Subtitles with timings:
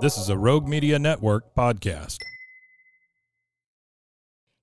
[0.00, 2.18] This is a Rogue Media Network podcast.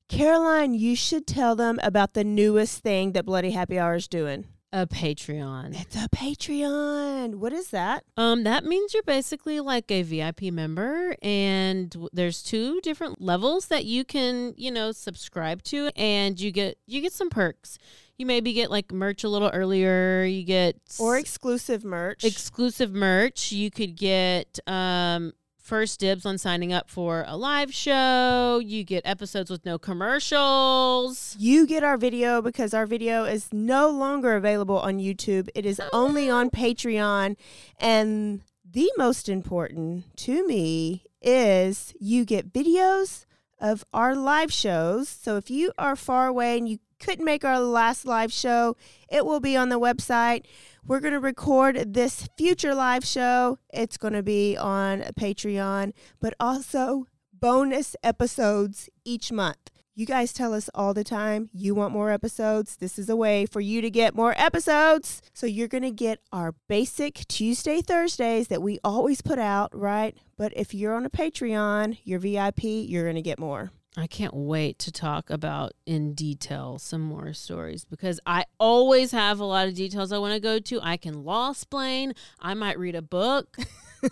[0.09, 4.45] Caroline, you should tell them about the newest thing that Bloody Happy Hour is doing.
[4.73, 5.79] A Patreon.
[5.79, 7.35] It's a Patreon.
[7.35, 8.03] What is that?
[8.17, 13.85] Um, that means you're basically like a VIP member, and there's two different levels that
[13.85, 17.77] you can, you know, subscribe to, and you get you get some perks.
[18.21, 20.23] You maybe get like merch a little earlier.
[20.23, 22.23] You get Or exclusive merch.
[22.23, 23.51] exclusive merch.
[23.51, 28.61] You could get um first dibs on signing up for a live show.
[28.63, 31.35] You get episodes with no commercials.
[31.39, 35.49] you get our video because our video is no longer available on YouTube.
[35.55, 37.37] It is only on Patreon.
[37.79, 43.25] And the most important to me is you get videos
[43.59, 45.09] of our live shows.
[45.09, 48.77] So if you are far away and you couldn't make our last live show,
[49.09, 50.45] it will be on the website.
[50.85, 53.57] We're going to record this future live show.
[53.73, 59.57] It's going to be on Patreon, but also bonus episodes each month.
[59.93, 62.77] You guys tell us all the time you want more episodes.
[62.77, 65.21] This is a way for you to get more episodes.
[65.33, 70.15] So you're going to get our basic Tuesday, Thursdays that we always put out, right?
[70.37, 73.71] But if you're on a Patreon, you're VIP, you're going to get more.
[73.97, 79.39] I can't wait to talk about in detail some more stories because I always have
[79.39, 80.79] a lot of details I want to go to.
[80.81, 82.13] I can law explain.
[82.39, 83.57] I might read a book.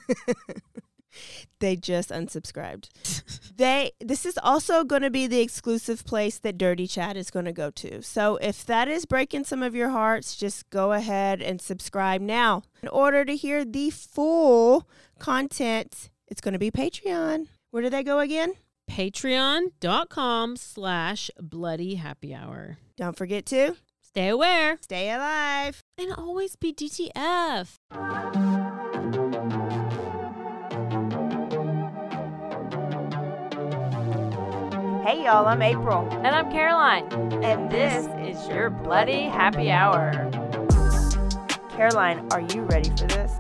[1.59, 2.89] They just unsubscribed.
[3.57, 7.45] they this is also going to be the exclusive place that Dirty Chad is going
[7.45, 8.01] to go to.
[8.01, 12.63] So if that is breaking some of your hearts, just go ahead and subscribe now.
[12.81, 14.87] In order to hear the full
[15.19, 17.47] content, it's going to be Patreon.
[17.71, 18.53] Where do they go again?
[18.89, 22.77] Patreon.com slash bloody happy hour.
[22.97, 25.81] Don't forget to Stay aware stay alive.
[25.97, 27.75] and always be DTF.
[35.05, 36.07] Hey y'all, I'm April.
[36.11, 37.11] And I'm Caroline.
[37.43, 40.11] And This is your Bloody Happy Hour.
[41.71, 43.31] Caroline, are you ready for this?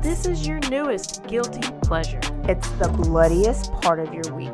[0.00, 2.20] This is your newest guilty pleasure.
[2.44, 4.52] It's the bloodiest part of your week.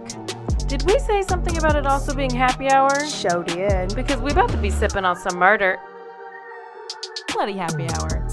[0.69, 2.91] Did we say something about it also being happy hour?
[3.07, 3.95] Show did.
[3.95, 5.79] Because we about to be sipping on some murder.
[7.33, 8.29] Bloody Happy Hour.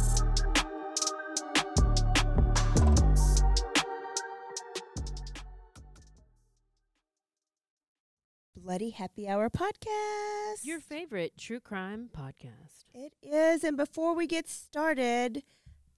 [8.57, 10.65] Bloody Happy Hour podcast.
[10.65, 12.83] Your favorite true crime podcast.
[12.93, 13.63] It is.
[13.63, 15.43] And before we get started,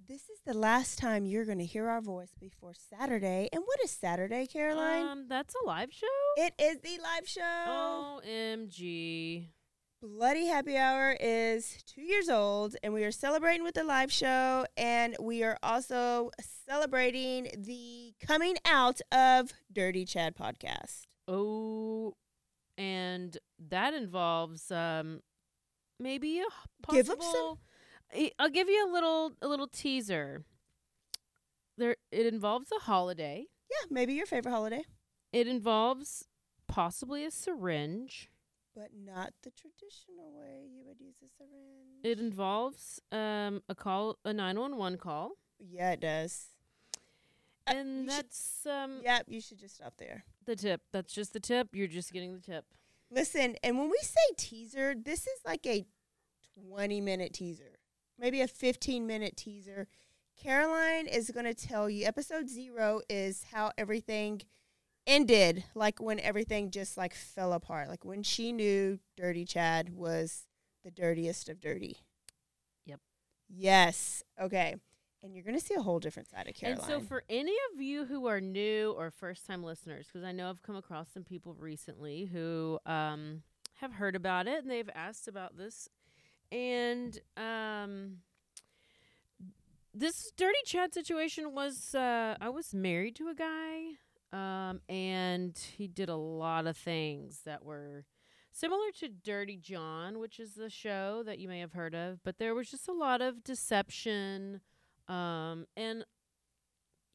[0.08, 3.50] this is the last time you're going to hear our voice before Saturday.
[3.52, 5.06] And what is Saturday, Caroline?
[5.06, 6.06] Um, that's a live show?
[6.38, 8.22] it is the live show.
[8.26, 9.50] OMG.
[10.02, 14.66] Bloody Happy Hour is two years old, and we are celebrating with the live show.
[14.78, 16.30] And we are also
[16.68, 21.02] celebrating the coming out of Dirty Chad podcast.
[21.28, 22.14] Oh,
[22.78, 23.38] and
[23.70, 25.22] that involves um
[26.00, 26.46] maybe a
[26.94, 27.60] Give 'em some- possible.
[28.40, 30.44] I'll give you a little a little teaser.
[31.78, 33.46] There, it involves a holiday.
[33.70, 34.84] Yeah, maybe your favorite holiday,
[35.34, 36.26] It involves
[36.68, 38.30] possibly a syringe.
[38.76, 42.00] but not the traditional way you would use a syringe.
[42.04, 46.48] It involves um a call, a nine one one call, yeah, it does.
[47.68, 50.24] Uh, you and should- that's um Yep, you should just stop there.
[50.46, 50.82] the tip.
[50.94, 51.76] That's just the tip.
[51.76, 52.66] You're just getting the tip.
[53.12, 55.86] Listen, and when we say teaser, this is like a
[56.70, 57.77] 20 minute teaser,
[58.18, 59.88] maybe a 15 minute teaser.
[60.42, 64.42] Caroline is going to tell you episode zero is how everything
[65.08, 70.46] ended, like when everything just like fell apart, like when she knew Dirty Chad was
[70.84, 71.98] the dirtiest of dirty.
[72.86, 73.00] Yep.
[73.50, 74.24] Yes.
[74.40, 74.76] Okay.
[75.24, 76.80] And you're going to see a whole different side of Caroline.
[76.80, 80.32] And so, for any of you who are new or first time listeners, because I
[80.32, 83.42] know I've come across some people recently who um,
[83.82, 85.90] have heard about it and they've asked about this.
[86.52, 88.18] And um,
[89.94, 93.98] this dirty Chad situation was uh, I was married to a guy,
[94.32, 98.06] um, and he did a lot of things that were
[98.52, 102.38] similar to Dirty John, which is the show that you may have heard of, but
[102.38, 104.62] there was just a lot of deception
[105.08, 106.06] um, and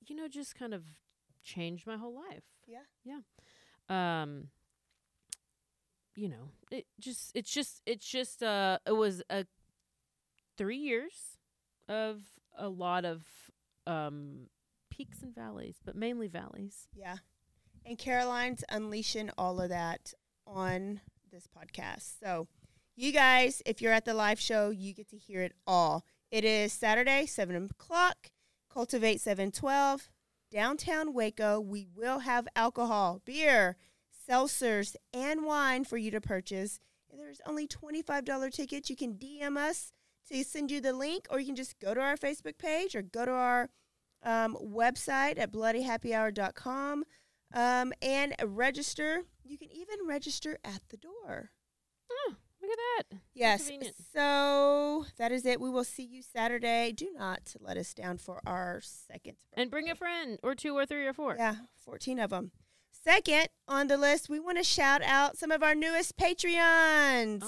[0.07, 0.85] you know, just kind of
[1.45, 2.45] changed my whole life.
[2.67, 2.85] Yeah.
[3.05, 3.21] Yeah.
[3.89, 4.49] Um
[6.15, 9.47] you know, it just it's just it's just uh it was a
[10.59, 11.39] 3 years
[11.89, 12.21] of
[12.57, 13.23] a lot of
[13.87, 14.49] um
[14.91, 16.89] peaks and valleys, but mainly valleys.
[16.95, 17.17] Yeah.
[17.85, 20.15] And Caroline's unleashing all of that
[20.47, 21.01] on
[21.33, 22.21] this podcast.
[22.23, 22.47] So,
[22.95, 26.05] you guys, if you're at the live show, you get to hear it all.
[26.31, 28.31] It is Saturday, 7 o'clock,
[28.73, 30.11] Cultivate 712,
[30.51, 31.59] downtown Waco.
[31.59, 33.77] We will have alcohol, beer,
[34.29, 36.79] seltzers, and wine for you to purchase.
[37.11, 38.89] And there's only $25 tickets.
[38.91, 39.93] You can DM us
[40.31, 43.03] to send you the link, or you can just go to our Facebook page or
[43.03, 43.69] go to our
[44.23, 47.05] um, website at bloodyhappyhour.com
[47.55, 49.23] um, and register.
[49.45, 51.51] You can even register at the door.
[52.11, 52.79] Oh, look at
[53.11, 53.19] that.
[53.35, 53.71] Yes.
[54.15, 55.61] So that is it.
[55.61, 56.93] We will see you Saturday.
[56.93, 59.37] Do not let us down for our second.
[59.55, 61.37] And bring a friend or two or three or four.
[61.39, 62.53] Yeah, 14 of them.
[63.05, 67.43] Second on the list, we want to shout out some of our newest Patreons.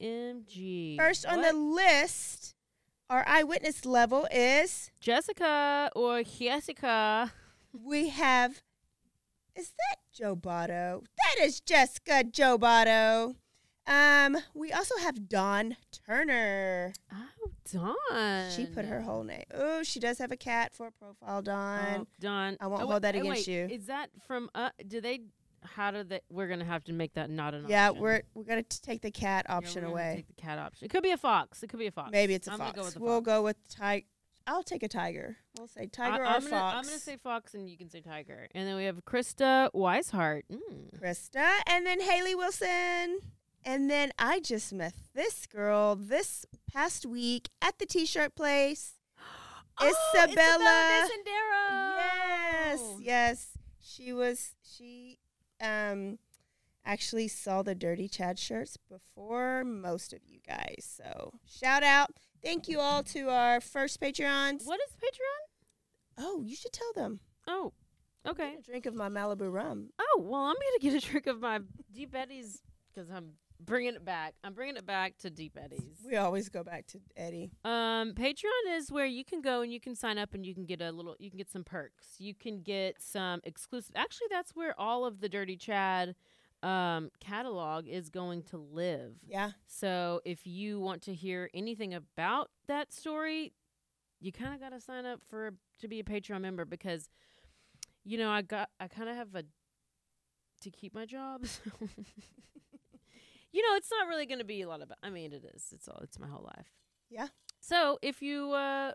[0.00, 0.96] OMG.
[0.96, 1.52] First on What?
[1.52, 2.54] the list,
[3.08, 7.32] our eyewitness level is Jessica or Jessica.
[7.72, 8.62] we have.
[9.56, 11.04] Is that Joe Botto?
[11.16, 13.36] That is Jessica Joe Botto.
[13.88, 15.76] Um, we also have Dawn
[16.06, 16.92] Turner.
[17.12, 18.50] Oh, Dawn.
[18.50, 19.44] She put her whole name.
[19.54, 21.86] Oh, she does have a cat for a profile, Dawn.
[22.00, 22.56] Oh, Dawn.
[22.60, 23.64] I won't Oh, hold that oh, against wait, you.
[23.70, 24.50] Is that from?
[24.54, 25.20] Uh, do they?
[25.64, 26.20] How do they?
[26.30, 28.02] We're gonna have to make that not an yeah, option.
[28.02, 30.12] we're we're gonna t- take the cat Yeah, option we're away.
[30.16, 30.84] Take the cat option.
[30.84, 31.62] It could be a fox.
[31.62, 32.10] It could be a fox.
[32.12, 32.76] Maybe it's a I'm fox.
[32.78, 34.04] Go the we'll go with tiger.
[34.46, 35.36] I'll take a tiger.
[35.58, 36.50] We'll say I- tiger or I'm fox.
[36.50, 38.48] gonna, I'm gonna say fox, and you can say tiger.
[38.54, 40.42] And then we have Krista Weishart.
[40.50, 40.98] Mm.
[41.02, 43.18] Krista, and then Haley Wilson.
[43.68, 48.94] And then I just met this girl this past week at the t-shirt place.
[49.80, 51.04] Oh, Isabella.
[51.04, 51.98] Isabella
[52.64, 53.48] Yes, yes.
[53.80, 55.18] She was she
[55.60, 56.18] um
[56.84, 60.84] actually saw the Dirty Chad shirts before most of you guys.
[60.96, 62.10] So shout out.
[62.42, 64.66] Thank you all to our first Patreons.
[64.66, 65.44] What is Patreon?
[66.18, 67.20] Oh, you should tell them.
[67.46, 67.72] Oh,
[68.26, 68.50] okay.
[68.50, 69.90] Get a drink of my Malibu rum.
[70.00, 71.60] Oh well, I'm gonna get a drink of my
[71.92, 72.62] Deep Eddies
[72.92, 74.34] because I'm bringing it back.
[74.44, 75.98] I'm bringing it back to Deep Eddies.
[76.06, 77.50] We always go back to Eddie.
[77.64, 80.64] Um, Patreon is where you can go and you can sign up and you can
[80.64, 82.14] get a little, you can get some perks.
[82.18, 83.92] You can get some exclusive.
[83.96, 86.14] Actually, that's where all of the Dirty Chad
[86.62, 89.14] um, catalog is going to live.
[89.26, 89.50] Yeah.
[89.66, 93.52] So if you want to hear anything about that story,
[94.20, 97.08] you kind of got to sign up for to be a Patreon member because,
[98.04, 99.44] you know, I got I kind of have a
[100.62, 101.46] to keep my job.
[101.46, 101.60] so-
[103.52, 104.90] you know, it's not really going to be a lot of.
[105.02, 105.66] I mean, it is.
[105.72, 106.00] It's all.
[106.02, 106.68] It's my whole life.
[107.10, 107.28] Yeah.
[107.60, 108.92] So if you uh,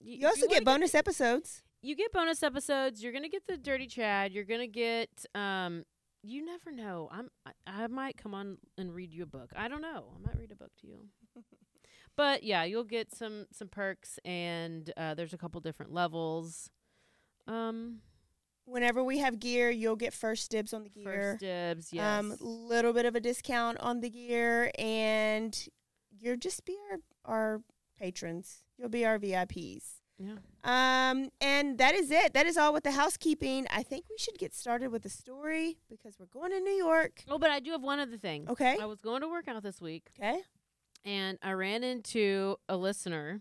[0.00, 1.62] y- You also wanna get bonus episodes.
[1.82, 3.02] you get bonus episodes.
[3.02, 4.32] You're gonna get the Dirty Chad.
[4.32, 5.84] You're gonna get um.
[6.22, 7.08] You never know.
[7.12, 7.28] I'm.
[7.46, 9.50] I, I might come on and read you a book.
[9.54, 10.12] I don't know.
[10.16, 11.06] I might read a book to you.
[12.16, 16.70] but yeah, you'll get some some perks, and uh, there's a couple different levels.
[17.46, 17.98] Um,
[18.66, 21.04] Whenever we have gear, you'll get first dibs on the gear.
[21.32, 21.92] first dibs.
[21.92, 22.04] Yes.
[22.20, 25.56] Um, little bit of a discount on the gear, and
[26.20, 27.62] you'll just be our our
[27.98, 28.62] patrons.
[28.76, 29.84] You'll be our VIPs.
[30.18, 30.34] yeah.
[30.64, 32.34] Um, and that is it.
[32.34, 33.66] That is all with the housekeeping.
[33.70, 37.22] I think we should get started with the story because we're going to New York.
[37.28, 38.48] Oh, but I do have one other thing.
[38.50, 38.76] Okay.
[38.80, 40.08] I was going to work out this week.
[40.18, 40.40] Okay.
[41.04, 43.40] and I ran into a listener,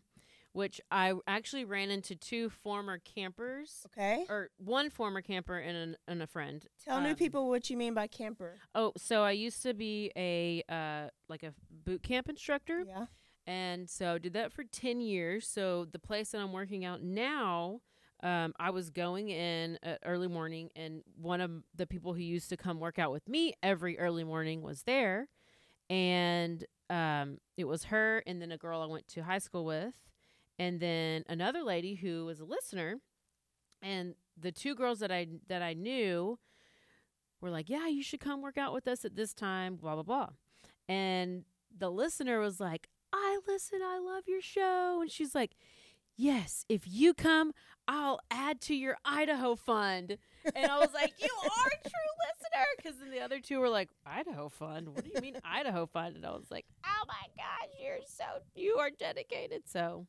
[0.55, 4.25] which I actually ran into two former campers, Okay.
[4.29, 6.65] or one former camper and, an, and a friend.
[6.83, 8.55] Tell new Um, people what you mean by camper.
[8.73, 13.07] Oh, so I used to be a uh, like a boot camp instructor, Yeah.
[13.45, 15.45] and so did that for ten years.
[15.45, 17.81] So the place that I'm working out now.
[18.23, 22.47] Um, I was going in at early morning, and one of the people who used
[22.49, 25.27] to come work out with me every early morning was there,
[25.89, 29.93] and um, it was her, and then a girl I went to high school with,
[30.57, 32.97] and then another lady who was a listener,
[33.81, 36.39] and the two girls that I that I knew
[37.41, 40.03] were like, "Yeah, you should come work out with us at this time." Blah blah
[40.03, 40.29] blah,
[40.87, 41.45] and
[41.75, 45.55] the listener was like, "I listen, I love your show," and she's like.
[46.17, 47.51] Yes, if you come,
[47.89, 50.17] I'll add to your Idaho fund.
[50.55, 52.65] And I was like, You are a true listener.
[52.77, 54.87] Because then the other two were like, Idaho fund?
[54.95, 56.15] What do you mean, Idaho fund?
[56.15, 58.23] And I was like, Oh my gosh, you're so,
[58.55, 59.63] you are dedicated.
[59.65, 60.07] So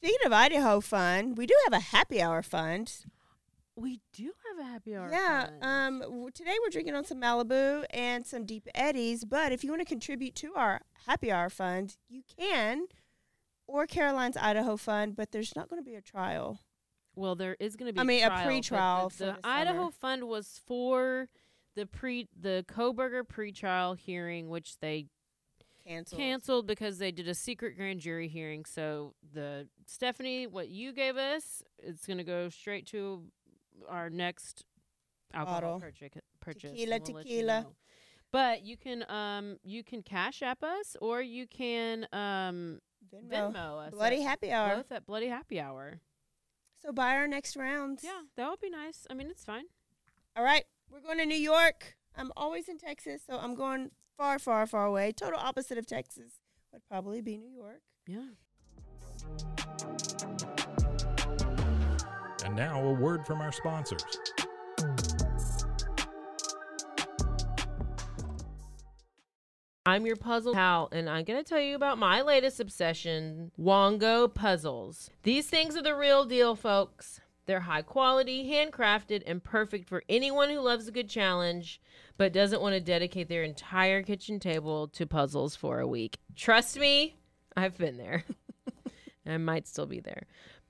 [0.00, 2.92] Speaking of Idaho fund, we do have a happy hour fund.
[3.74, 5.08] we do have a happy hour.
[5.10, 5.46] Yeah.
[5.46, 5.56] fund.
[5.62, 6.00] Um.
[6.00, 9.24] w- Today we're drinking on some Malibu and some Deep Eddies.
[9.24, 12.86] But if you want to contribute to our happy hour fund, you can,
[13.66, 15.16] or Caroline's Idaho fund.
[15.16, 16.60] But there's not going to be a trial.
[17.16, 18.00] well, there is going to be.
[18.00, 19.90] I mean, a trial, but pre-trial for the the Idaho summer.
[19.90, 21.28] Fund was for
[21.74, 25.06] the pre the Kohberger pre-trial hearing, which they
[25.88, 26.20] Canceled.
[26.20, 28.64] canceled because they did a secret grand jury hearing.
[28.64, 33.22] So the Stephanie, what you gave us, it's going to go straight to
[33.88, 34.64] our next
[35.32, 35.80] alcohol Bottle.
[35.80, 36.10] purchase.
[36.40, 37.60] purchase Tequila, we'll let you tequila.
[37.62, 37.72] know.
[38.30, 42.80] But you can um you can cash app us or you can um
[43.10, 43.52] Venmo.
[43.54, 43.92] Venmo us.
[43.92, 44.76] Bloody happy hour.
[44.76, 46.00] Both at Bloody Happy Hour.
[46.82, 48.00] So buy our next round.
[48.02, 49.06] Yeah, that would be nice.
[49.10, 49.64] I mean, it's fine.
[50.36, 50.64] All right.
[50.90, 51.96] We're going to New York.
[52.16, 55.12] I'm always in Texas, so I'm going far, far, far away.
[55.12, 56.40] Total opposite of Texas
[56.72, 57.80] would probably be New York.
[58.06, 58.30] Yeah.
[62.44, 64.02] And now a word from our sponsors.
[69.86, 74.32] I'm your puzzle pal, and I'm going to tell you about my latest obsession Wongo
[74.32, 75.08] puzzles.
[75.22, 77.20] These things are the real deal, folks.
[77.48, 81.80] They're high quality, handcrafted, and perfect for anyone who loves a good challenge
[82.18, 86.18] but doesn't want to dedicate their entire kitchen table to puzzles for a week.
[86.36, 87.16] Trust me,
[87.56, 88.24] I've been there.
[89.26, 90.26] I might still be there.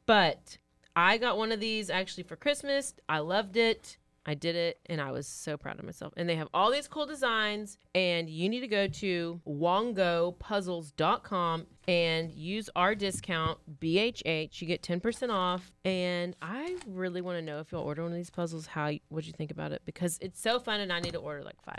[0.06, 0.58] But
[0.94, 2.94] I got one of these actually for Christmas.
[3.08, 3.98] I loved it.
[4.28, 6.12] I did it and I was so proud of myself.
[6.18, 12.30] And they have all these cool designs and you need to go to wongopuzzles.com and
[12.30, 14.60] use our discount BHH.
[14.60, 18.18] You get 10% off and I really want to know if you'll order one of
[18.18, 21.14] these puzzles how what you think about it because it's so fun and I need
[21.14, 21.74] to order like 5.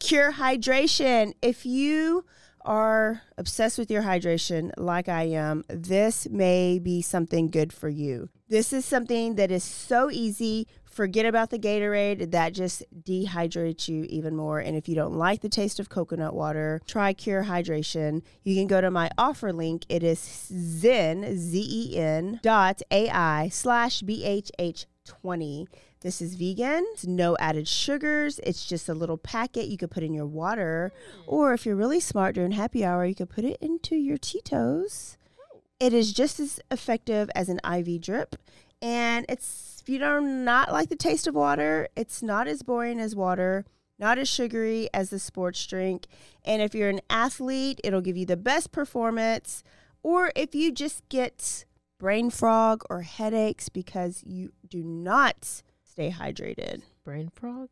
[0.00, 1.34] Cure hydration.
[1.40, 2.24] If you
[2.66, 8.28] are obsessed with your hydration like I am, this may be something good for you.
[8.48, 10.66] This is something that is so easy.
[10.84, 14.60] Forget about the Gatorade, that just dehydrates you even more.
[14.60, 18.22] And if you don't like the taste of coconut water, try Cure Hydration.
[18.44, 19.84] You can go to my offer link.
[19.88, 25.68] It is zen, Z E N dot AI slash BHH 20.
[26.06, 26.86] This is vegan.
[26.92, 28.38] It's no added sugars.
[28.44, 30.92] It's just a little packet you could put in your water.
[31.16, 31.22] Hmm.
[31.26, 35.18] Or if you're really smart during happy hour, you could put it into your Tito's.
[35.52, 35.62] Oh.
[35.80, 38.36] It is just as effective as an IV drip.
[38.80, 42.62] And it's if you do not not like the taste of water, it's not as
[42.62, 43.64] boring as water,
[43.98, 46.06] not as sugary as the sports drink.
[46.44, 49.64] And if you're an athlete, it'll give you the best performance.
[50.04, 51.64] Or if you just get
[51.98, 55.62] brain fog or headaches because you do not
[55.96, 56.82] stay hydrated.
[57.04, 57.70] Brain fog?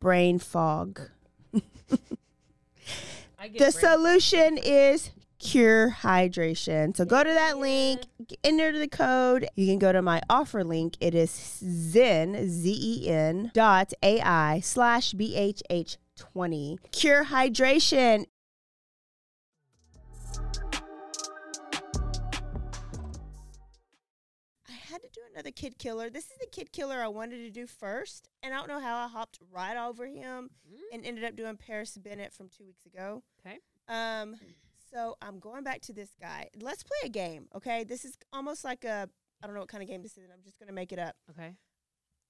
[0.00, 1.00] Brain fog.
[3.40, 3.80] The brain fog.
[3.80, 6.96] solution is Cure Hydration.
[6.96, 8.00] So go to that link,
[8.42, 9.46] enter the code.
[9.54, 10.96] You can go to my offer link.
[10.98, 16.78] It is zen, Z E N dot AI slash BHH 20.
[16.90, 18.24] Cure Hydration.
[25.38, 26.10] Another kid killer.
[26.10, 28.96] This is the kid killer I wanted to do first, and I don't know how
[28.96, 30.50] I hopped right over him
[30.92, 33.22] and ended up doing Paris Bennett from two weeks ago.
[33.46, 33.58] Okay.
[33.88, 34.34] Um,
[34.92, 36.48] so I'm going back to this guy.
[36.60, 37.84] Let's play a game, okay?
[37.84, 39.08] This is almost like a
[39.40, 40.24] I don't know what kind of game this is.
[40.24, 41.14] and I'm just gonna make it up.
[41.30, 41.52] Okay.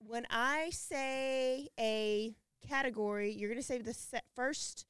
[0.06, 2.34] When I say a
[2.68, 3.96] category, you're gonna say the
[4.34, 4.84] first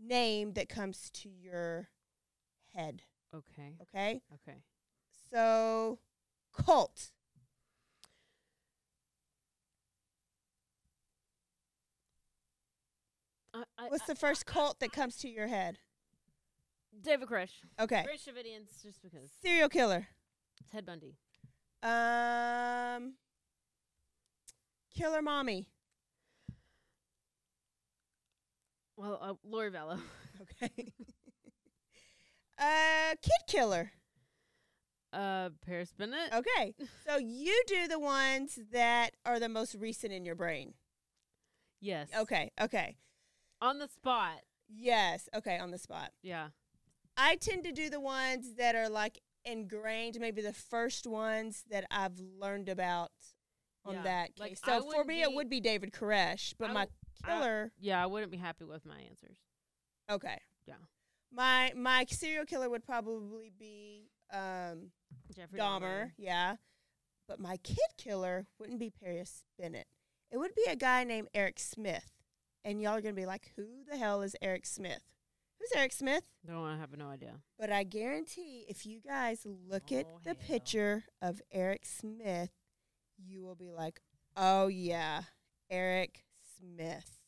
[0.00, 1.90] name that comes to your
[2.74, 3.02] head,
[3.32, 3.76] Okay.
[3.82, 4.20] okay?
[4.34, 4.58] Okay.
[5.30, 6.00] So,
[6.52, 7.12] cult.
[13.54, 15.78] I, I, What's the first cult that comes to your head?
[17.02, 17.52] David Koresh.
[17.80, 18.02] Okay.
[18.04, 19.30] Branch Davidians, just because.
[19.42, 20.08] Serial killer.
[20.70, 21.16] Ted Bundy.
[21.82, 23.14] Um,
[24.94, 25.68] killer mommy.
[28.96, 29.98] Well, uh, Lori Vallow.
[30.64, 30.92] Okay.
[32.58, 33.92] uh, kid killer.
[35.12, 36.32] Uh, Paris Bennett.
[36.32, 36.74] Okay.
[37.06, 40.74] So you do the ones that are the most recent in your brain.
[41.80, 42.08] Yes.
[42.16, 42.50] Okay.
[42.60, 42.96] Okay.
[43.62, 44.40] On the spot.
[44.68, 45.28] Yes.
[45.34, 45.56] Okay.
[45.58, 46.10] On the spot.
[46.22, 46.48] Yeah.
[47.16, 51.84] I tend to do the ones that are like ingrained, maybe the first ones that
[51.90, 53.12] I've learned about
[53.84, 54.60] on Yeah, that case.
[54.64, 56.92] I So for me, it would be David Koresh, but I my w-
[57.24, 57.72] I- killer.
[57.78, 59.38] Yeah, I wouldn't be happy with my answers.
[60.10, 60.38] okay.
[60.66, 60.74] Yeah.
[61.34, 64.90] My my serial killer would probably be um,
[65.34, 66.56] Jeffrey Dahmer, yeah.
[67.26, 69.86] But my kid killer wouldn't be Paris Bennett.
[70.30, 72.10] It would be a guy named Eric Smith.
[72.64, 75.02] And y'all are going to be like, who the hell is Eric Smith?
[75.58, 76.24] Who's Eric Smith?
[76.46, 77.34] No, I have no idea.
[77.58, 80.38] But I guarantee if you guys look at Oh, the hell.
[80.46, 82.50] picture of Eric Smith,
[83.16, 84.00] you will be like,
[84.36, 85.22] oh, yeah,
[85.70, 86.24] Eric
[86.58, 87.18] Smith.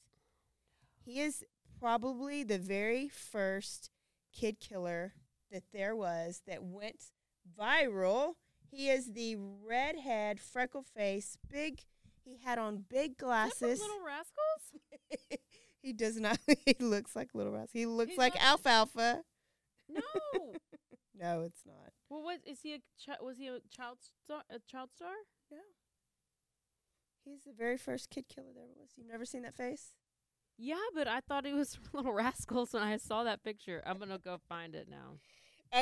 [1.04, 1.44] He is
[1.80, 3.90] probably the very first
[4.32, 5.14] kid killer
[5.52, 7.10] that there was that went
[7.58, 8.34] viral.
[8.70, 11.82] He is the redhead, freckle face, big.
[12.24, 13.80] He had on big Is that from glasses.
[13.80, 15.38] Little Rascals?
[15.82, 16.38] he does not.
[16.66, 17.78] he looks like Little Rascal.
[17.78, 19.22] He looks He's like alfalfa.
[19.88, 20.00] No.
[21.16, 21.92] No, it's not.
[22.10, 22.74] well, what is he?
[22.74, 24.42] A chi- was he a child star?
[24.50, 25.12] A child star?
[25.48, 25.58] No.
[27.24, 28.90] He's the very first kid killer there was.
[28.96, 29.92] You've never seen that face?
[30.58, 33.80] Yeah, but I thought he was Little Rascals when I saw that picture.
[33.86, 35.18] I'm gonna go find it now.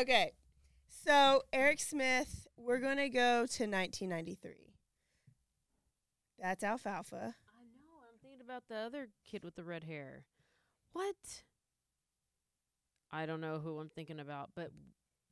[0.01, 0.33] Okay.
[1.05, 4.72] So, Eric Smith, we're going to go to 1993.
[6.43, 7.37] That's alfalfa.
[7.57, 8.01] I know.
[8.03, 10.25] I'm thinking about the other kid with the red hair.
[10.93, 11.45] What?
[13.13, 14.73] I don't know who I'm thinking about, but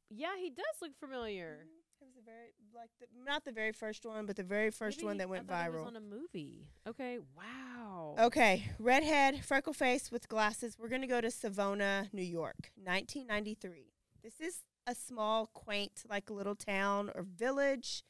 [0.08, 1.58] yeah, he does look familiar.
[1.62, 1.76] Mm-hmm.
[2.02, 4.98] It was the very like the, not the very first one, but the very first
[4.98, 5.80] Maybe one that went It viral.
[5.80, 6.68] was on a movie.
[6.88, 7.18] Okay.
[7.36, 8.14] Wow.
[8.18, 10.76] Okay, redhead, freckle face with glasses.
[10.78, 13.92] We're going to go to Savona, New York, 1993.
[14.22, 18.04] This is a small, quaint, like little town or village,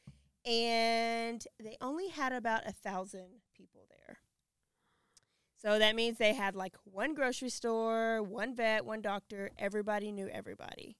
[0.45, 4.19] and they only had about a thousand people there.
[5.57, 9.51] So that means they had like one grocery store, one vet, one doctor.
[9.59, 10.97] Everybody knew everybody.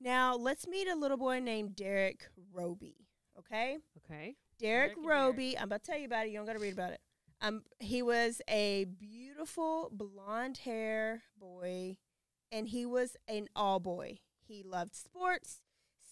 [0.00, 3.06] Now let's meet a little boy named Derrick Robie.
[3.38, 3.76] Okay.
[3.98, 4.36] Okay.
[4.58, 5.58] Derrick Derrick Robie.
[5.58, 6.30] I'm about to tell you about it.
[6.30, 7.00] You don't got to read about it.
[7.42, 11.96] Um, he was a beautiful blonde hair boy,
[12.52, 14.18] and he was an all boy.
[14.46, 15.62] He loved sports,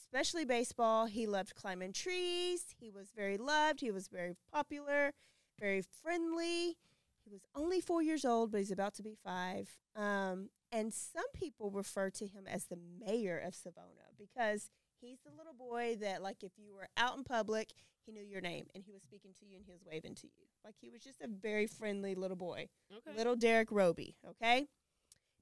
[0.08, 1.06] especially baseball.
[1.06, 2.74] He loved climbing trees.
[2.78, 3.80] He was very loved.
[3.80, 5.12] He was very popular,
[5.60, 6.76] very friendly.
[7.24, 9.68] He was only four years old, but he's about to be five.
[9.94, 15.36] Um, and some people refer to him as the mayor of Savona because he's the
[15.36, 17.72] little boy that, like, if you were out in public,
[18.06, 20.26] he knew your name and he was speaking to you and he was waving to
[20.26, 20.44] you.
[20.64, 22.68] Like, he was just a very friendly little boy.
[22.90, 23.16] Okay.
[23.16, 24.68] Little Derrick Robie, okay?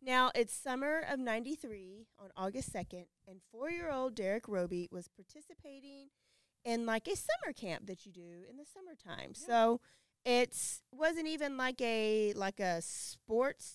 [0.07, 5.09] Now, it's summer of 93 on August 2nd, and four year old Derrick Robie was
[5.09, 6.11] participating
[6.65, 9.35] in like a summer camp that you do in the summertime.
[9.35, 9.81] So
[10.25, 13.75] it's wasn't even like a like a sports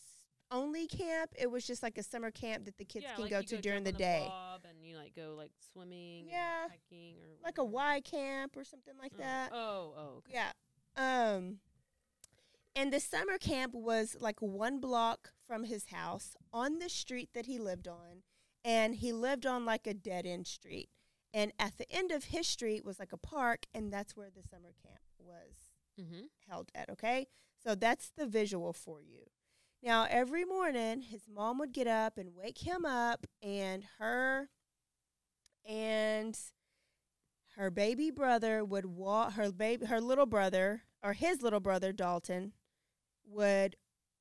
[0.52, 1.32] only camp.
[1.38, 3.48] It was just like a summer camp that the kids yeah, can like go to
[3.48, 4.30] jump during on the day.
[4.70, 6.70] and you like go like swimming, Yeah.
[6.70, 7.64] hiking, or Like a.
[7.66, 9.20] Y camp or something like Oh.
[9.22, 9.52] that.
[9.54, 10.32] Oh, oh, okay.
[10.34, 10.52] Yeah.
[10.96, 11.60] Um
[12.76, 17.46] and the summer camp was like one block from his house on the street that
[17.46, 18.24] he lived on.
[18.64, 20.90] And he lived on like a dead end street.
[21.34, 24.44] And at the end of his street was like a park, and that's where the
[24.44, 25.56] summer camp was
[26.00, 26.26] Mm-hmm.
[26.50, 27.28] held at, okay?
[27.64, 29.30] So that's the visual for you.
[29.84, 34.50] Now, every morning, his mom would get up and wake him up, and her
[35.66, 36.38] and
[37.58, 42.54] her baby brother would walk, her baby, her little brother, or his little brother, Dalton,
[43.32, 43.76] would,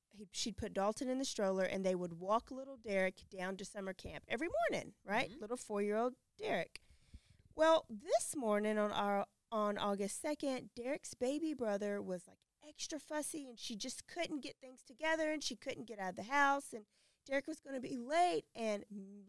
[0.09, 3.65] he, she'd put Dalton in the stroller, and they would walk little Derrick down to
[3.65, 5.29] summer camp every morning, right?
[5.29, 5.41] Mhm.
[5.41, 6.81] Little four year old Derrick.
[7.55, 13.49] Well, this morning on our on August 2nd, Derrick's baby brother was like extra fussy
[13.49, 16.71] and she just couldn't get things together and she couldn't get out of the house
[16.73, 16.85] and
[17.27, 18.85] Derrick was going to be late and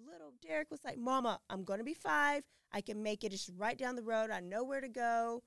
[0.07, 2.45] little Derrick was like, "Mama, I'm going to be 5.
[2.73, 3.33] I can make it.
[3.35, 4.31] It's right down the road.
[4.31, 5.42] I know where to go."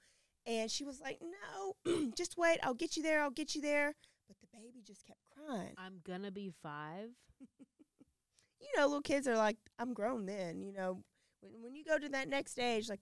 [0.46, 2.60] And she was like, "No, just wait.
[2.62, 3.22] I'll get you there.
[3.24, 3.96] I'll get you there."
[4.28, 5.74] But the baby just kept crying.
[5.78, 7.10] I'm gonna be five.
[8.60, 10.62] you know, little kids are like, I'm grown then.
[10.62, 11.04] You know,
[11.42, 13.02] when when you go to that next stage, like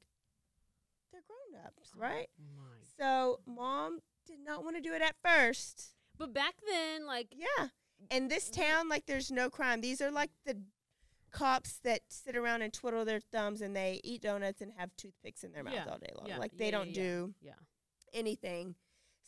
[1.12, 2.28] they're grown ups, oh right?
[2.40, 2.74] Oh my.
[2.98, 5.94] So mom did not want to do it at first.
[6.18, 7.68] But back then, like, Yeah.
[8.10, 9.80] In this town, like, there's no crime.
[9.80, 10.58] These are like the
[11.32, 15.44] cops that sit around and twiddle their thumbs and they eat donuts and have toothpicks
[15.44, 16.28] in their mouth yeah, all day long.
[16.28, 17.54] yeah, like they yeah, don't do Yeah.
[18.14, 18.76] anything.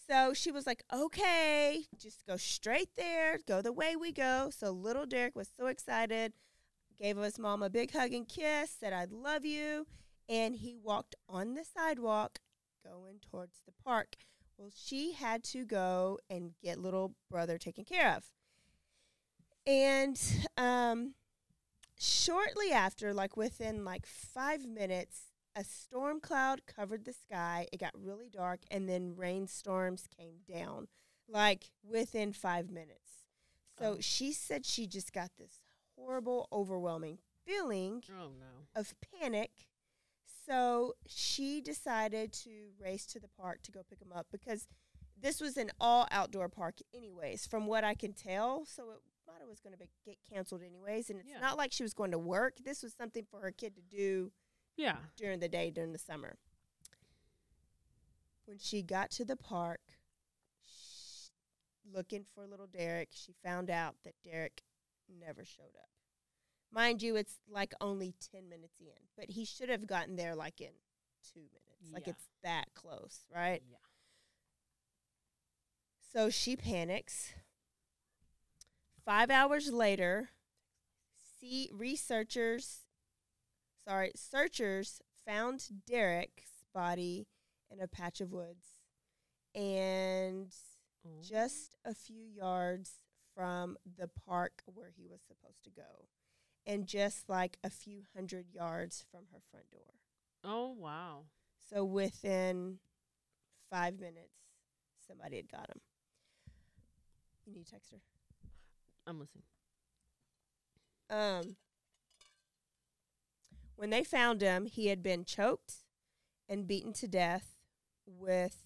[0.07, 4.49] So she was like, okay, just go straight there, go the way we go.
[4.55, 6.33] So little Derrick was so excited,
[6.99, 9.87] gave his mom a big hug and kiss, said, I love you.
[10.29, 12.39] And he walked on the sidewalk
[12.83, 14.15] going towards the park.
[14.57, 18.25] Well, she had to go and get little brother taken care of.
[19.67, 20.21] And
[20.57, 21.15] um,
[21.99, 27.67] shortly after, like within like five minutes, a storm cloud covered the sky.
[27.71, 30.87] It got really dark, and then rainstorms came down,
[31.27, 33.25] like within five minutes.
[33.79, 33.97] So Oh.
[33.99, 35.61] she said she just got this
[35.95, 38.67] horrible, overwhelming feeling Oh no.
[38.75, 39.51] of panic.
[40.45, 44.67] So she decided to race to the park to go pick him up because
[45.19, 48.65] this was an all outdoor park, anyways, from what I can tell.
[48.65, 48.99] So it
[49.41, 51.09] it was going to get canceled, anyways.
[51.09, 51.39] And it's Yeah.
[51.39, 52.57] not like she was going to work.
[52.63, 54.31] This was something for her kid to do
[54.77, 54.97] Yeah.
[55.15, 56.37] during the day during the summer.
[58.45, 59.79] When she got to the park,
[60.67, 61.29] sh
[61.91, 64.61] looking for little Derrick, she found out that Derrick
[65.19, 65.89] never showed up.
[66.71, 70.59] Mind you, it's like only 10 minutes in, but he should have gotten there like
[70.61, 70.71] in
[71.33, 71.91] two minutes.
[71.93, 72.13] Like Yeah.
[72.13, 73.61] it's that close, right?
[73.69, 73.77] Yeah.
[76.11, 77.33] So she panics.
[79.05, 80.29] Five hours later,
[81.39, 82.84] see researchers,
[83.87, 87.27] sorry, searchers found Derrick's body
[87.71, 88.65] in a patch of woods,
[89.53, 90.53] and
[91.07, 91.21] Oh.
[91.21, 92.99] just a few yards
[93.35, 96.07] from the park where he was supposed to go,
[96.65, 99.93] and just like a few hundred yards from her front door.
[100.43, 101.25] Oh wow.
[101.69, 102.79] So within
[103.69, 104.35] five minutes,
[105.07, 105.81] somebody had got him.
[107.45, 107.99] You need to text her.
[109.05, 109.43] I'm listening.
[111.09, 111.55] Um,
[113.75, 115.83] when they found him, he had been choked
[116.47, 117.57] and beaten to death
[118.05, 118.63] with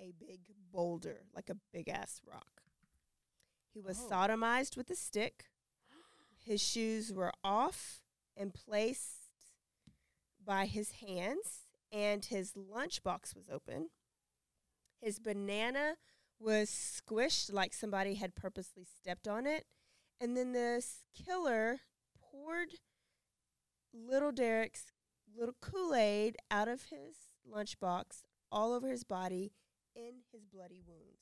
[0.00, 0.40] a big
[0.72, 2.62] boulder, like a big ass rock.
[3.72, 4.08] He was Oh.
[4.10, 5.46] sodomized with a stick.
[6.44, 8.02] His shoes were off
[8.36, 9.30] and placed
[10.44, 13.90] by his hands, and his lunchbox was open.
[15.00, 15.96] His banana
[16.38, 19.66] was squished like somebody had purposely stepped on it.
[20.20, 21.80] And then this killer
[22.20, 22.74] poured
[23.92, 24.86] little Derrick's
[25.34, 29.52] little Kool Aid out of his lunchbox all over his body
[29.94, 31.20] in his bloody wounds.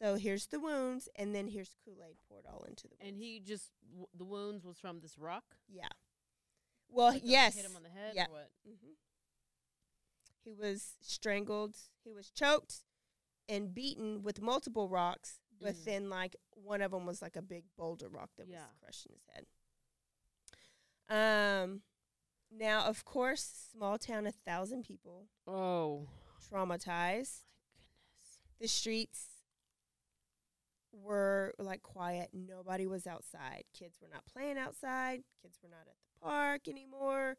[0.00, 3.06] So here's the wounds, and then here's Kool Aid poured all into the wounds.
[3.08, 5.44] And he just w- the wounds was from this rock.
[5.68, 5.88] yeah.
[6.88, 7.54] Well, Like, yes.
[7.54, 8.26] Hit him on the head Yeah.
[8.28, 8.50] or what?
[8.66, 8.92] hmm
[10.42, 11.76] He was strangled.
[12.02, 12.84] He was choked
[13.48, 15.84] and beaten with multiple rocks, but Mhm.
[15.84, 18.66] then like one of them was like a big boulder rock that Yeah.
[18.66, 19.46] was crushing his head.
[21.08, 21.82] Um,
[22.50, 26.06] now of course, small town, a thousand people, Oh
[26.52, 26.66] traumatized.
[26.68, 28.42] my goodness.
[28.60, 29.26] The streets
[30.92, 32.30] were like quiet.
[32.32, 33.64] Nobody was outside.
[33.78, 35.22] Kids were not playing outside.
[35.42, 37.36] Kids were not at the park anymore.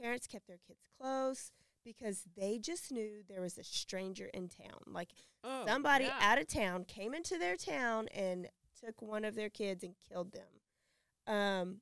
[0.00, 1.52] Parents kept their kids close
[1.84, 4.78] because they just knew there was a stranger in town.
[4.86, 5.10] Like
[5.44, 6.18] Oh, somebody yeah.
[6.20, 8.48] out of town came into their town and
[8.84, 11.34] took one of their kids and killed them.
[11.34, 11.76] Um,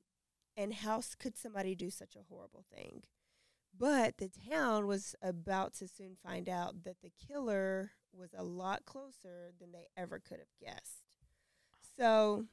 [0.57, 3.03] and how could somebody do such a horrible thing?
[3.77, 8.85] But the town was about to soon find out that the killer was a lot
[8.85, 11.17] closer than they ever could have guessed.
[11.97, 12.45] So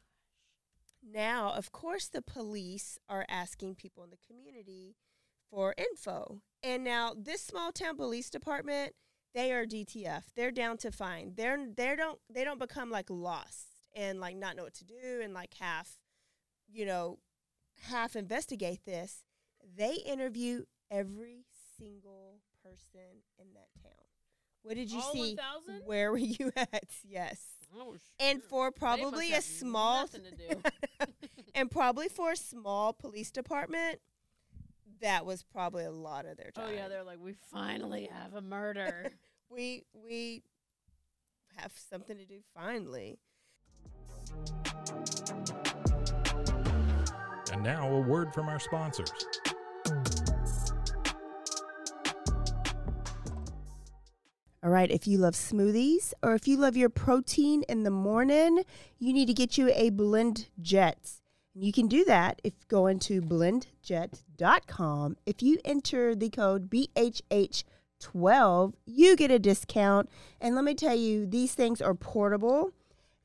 [1.02, 4.96] now, of course, the police are asking people in the community
[5.50, 6.42] for info.
[6.62, 8.94] And now, this small town police department,
[9.34, 10.24] they are DTF.
[10.34, 11.36] They're down to find.
[11.36, 15.20] They're they don't they don't become like lost and like not know what to do
[15.22, 15.98] and like half,
[16.70, 17.18] you know,
[17.82, 19.24] half investigate this.
[19.76, 21.44] They interview every
[21.78, 23.92] single person in that town.
[24.62, 25.36] What did you All see?
[25.66, 25.82] 1,000?
[25.86, 26.84] Where were you at?
[27.04, 27.40] Yes.
[27.76, 30.08] Oh, And for probably a small
[31.54, 34.00] and probably for a small police department,
[35.00, 36.64] that was probably a lot of their time.
[36.68, 39.10] Oh yeah, they're like, we finally have a murder.
[39.50, 40.42] we we
[41.56, 43.18] have something to do finally.
[47.58, 49.10] And now a word from our sponsors.
[54.62, 58.62] All right, if you love smoothies or if you love your protein in the morning,
[59.00, 61.14] you need to get you a Blend Jet.
[61.56, 65.16] And you can do that if going to blendjet.com.
[65.26, 70.08] If you enter the code BHH12, you get a discount.
[70.40, 72.70] And let me tell you, these things are portable.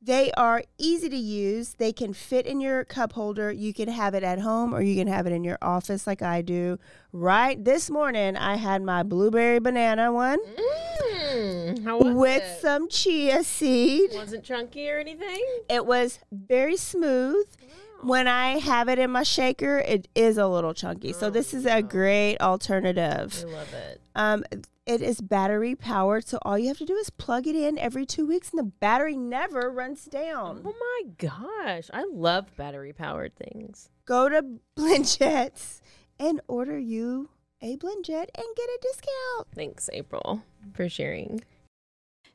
[0.05, 1.75] They are easy to use.
[1.77, 3.51] They can fit in your cup holder.
[3.53, 6.21] You can have it at home or you can have it in your office like
[6.21, 6.77] I do.
[7.13, 10.39] Right this morning, I had my blueberry banana one
[11.33, 12.61] Mm, how was with it?
[12.61, 14.11] some chia seed.
[14.13, 15.41] Wasn't chunky or anything?
[15.69, 17.45] It was very smooth.
[18.01, 21.13] When I have it in my shaker, it is a little chunky.
[21.13, 23.45] So this is a great alternative.
[23.47, 24.01] I love it.
[24.15, 24.43] Um,
[24.85, 28.05] it is battery powered, so all you have to do is plug it in every
[28.05, 30.61] two weeks, and the battery never runs down.
[30.65, 31.89] Oh my gosh.
[31.93, 33.89] I love battery powered things.
[34.05, 34.43] Go to
[34.77, 35.81] Blendjets
[36.19, 37.29] and order you
[37.61, 39.47] a Blendjet and get a discount.
[39.55, 40.43] Thanks, April,
[40.73, 41.41] for sharing.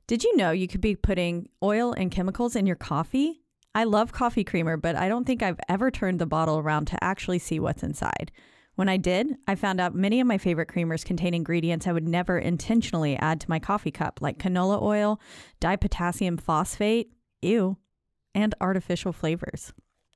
[0.06, 3.42] Did you know you could be putting oil and chemicals in your coffee?
[3.74, 7.04] I love coffee creamer, but I don't think I've ever turned the bottle around to
[7.04, 8.32] actually see what's inside.
[8.78, 12.06] When I did, I found out many of my favorite creamers contain ingredients I would
[12.06, 15.20] never intentionally add to my coffee cup, like canola oil,
[15.60, 17.10] dipotassium phosphate,
[17.42, 17.76] ew,
[18.36, 19.72] and artificial flavors.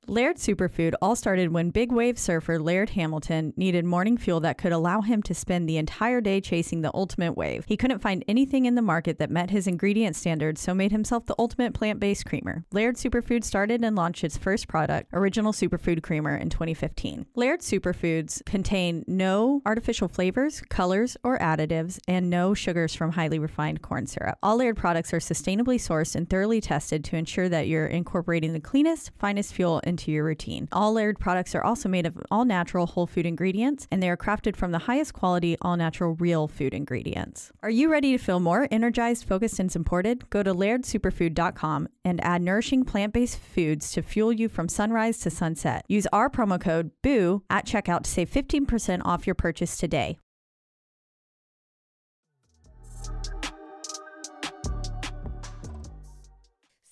[0.07, 4.73] Laird Superfood all started when big wave surfer Laird Hamilton needed morning fuel that could
[4.73, 7.63] allow him to spend the entire day chasing the ultimate wave.
[7.69, 11.25] He couldn't find anything in the market that met his ingredient standards, so made himself
[11.25, 12.65] the ultimate plant-based creamer.
[12.73, 17.25] Laird Superfood started and launched its first product, Original Superfood Creamer, in 2015.
[17.35, 23.81] Laird Superfoods contain no artificial flavors, colors, or additives, and no sugars from highly refined
[23.81, 24.37] corn syrup.
[24.43, 28.59] All Laird products are sustainably sourced and thoroughly tested to ensure that you're incorporating the
[28.59, 30.67] cleanest, finest fuel into your routine.
[30.71, 34.17] All Laird products are also made of all natural whole food ingredients, and they are
[34.17, 37.51] crafted from the highest quality, all natural, real food ingredients.
[37.61, 40.27] Are you ready to feel more energized, focused, and supported?
[40.31, 45.29] Go to lairdsuperfood.com and add nourishing plant based foods to fuel you from sunrise to
[45.29, 45.85] sunset.
[45.87, 50.17] Use our promo code BOO at checkout to save 15% off your purchase today.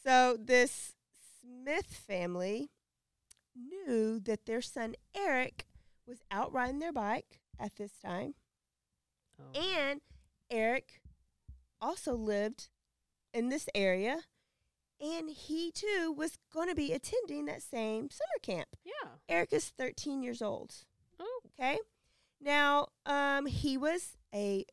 [0.03, 0.93] So this
[1.39, 2.69] Smith family
[3.55, 5.67] knew that their son Eric
[6.07, 8.35] was out riding their bike at this time,
[9.39, 9.59] Oh.
[9.59, 10.01] and
[10.49, 11.01] Eric
[11.81, 12.69] also lived
[13.33, 14.21] in this area,
[14.99, 18.69] and he too was going to be attending that same summer camp.
[18.83, 19.09] yeah.
[19.29, 20.73] Eric is 13 years old.
[21.19, 21.41] Oh.
[21.59, 21.79] Okay.
[22.39, 24.65] Now, um, he was a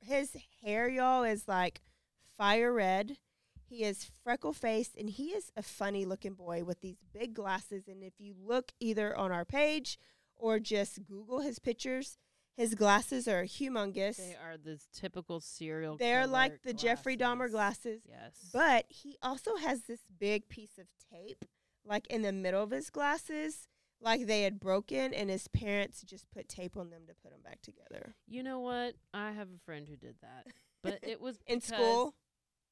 [0.00, 1.80] his hair, y'all, is like
[2.36, 3.16] fire red.
[3.72, 7.88] He is freckle faced and he is a funny looking boy with these big glasses.
[7.88, 9.98] And if you look either on our page
[10.36, 12.18] or just Google his pictures,
[12.54, 14.18] his glasses are humongous.
[14.18, 15.96] They are the typical serial.
[15.96, 18.02] They're like the Jeffrey Dahmer glasses.
[18.06, 18.50] Yes.
[18.52, 21.46] But he also has this big piece of tape,
[21.82, 23.68] like in the middle of his glasses,
[24.02, 27.40] like they had broken, and his parents just put tape on them to put them
[27.42, 28.16] back together.
[28.26, 28.96] you know what?
[29.14, 30.48] I have a friend who did that,
[30.82, 32.14] but it was In school,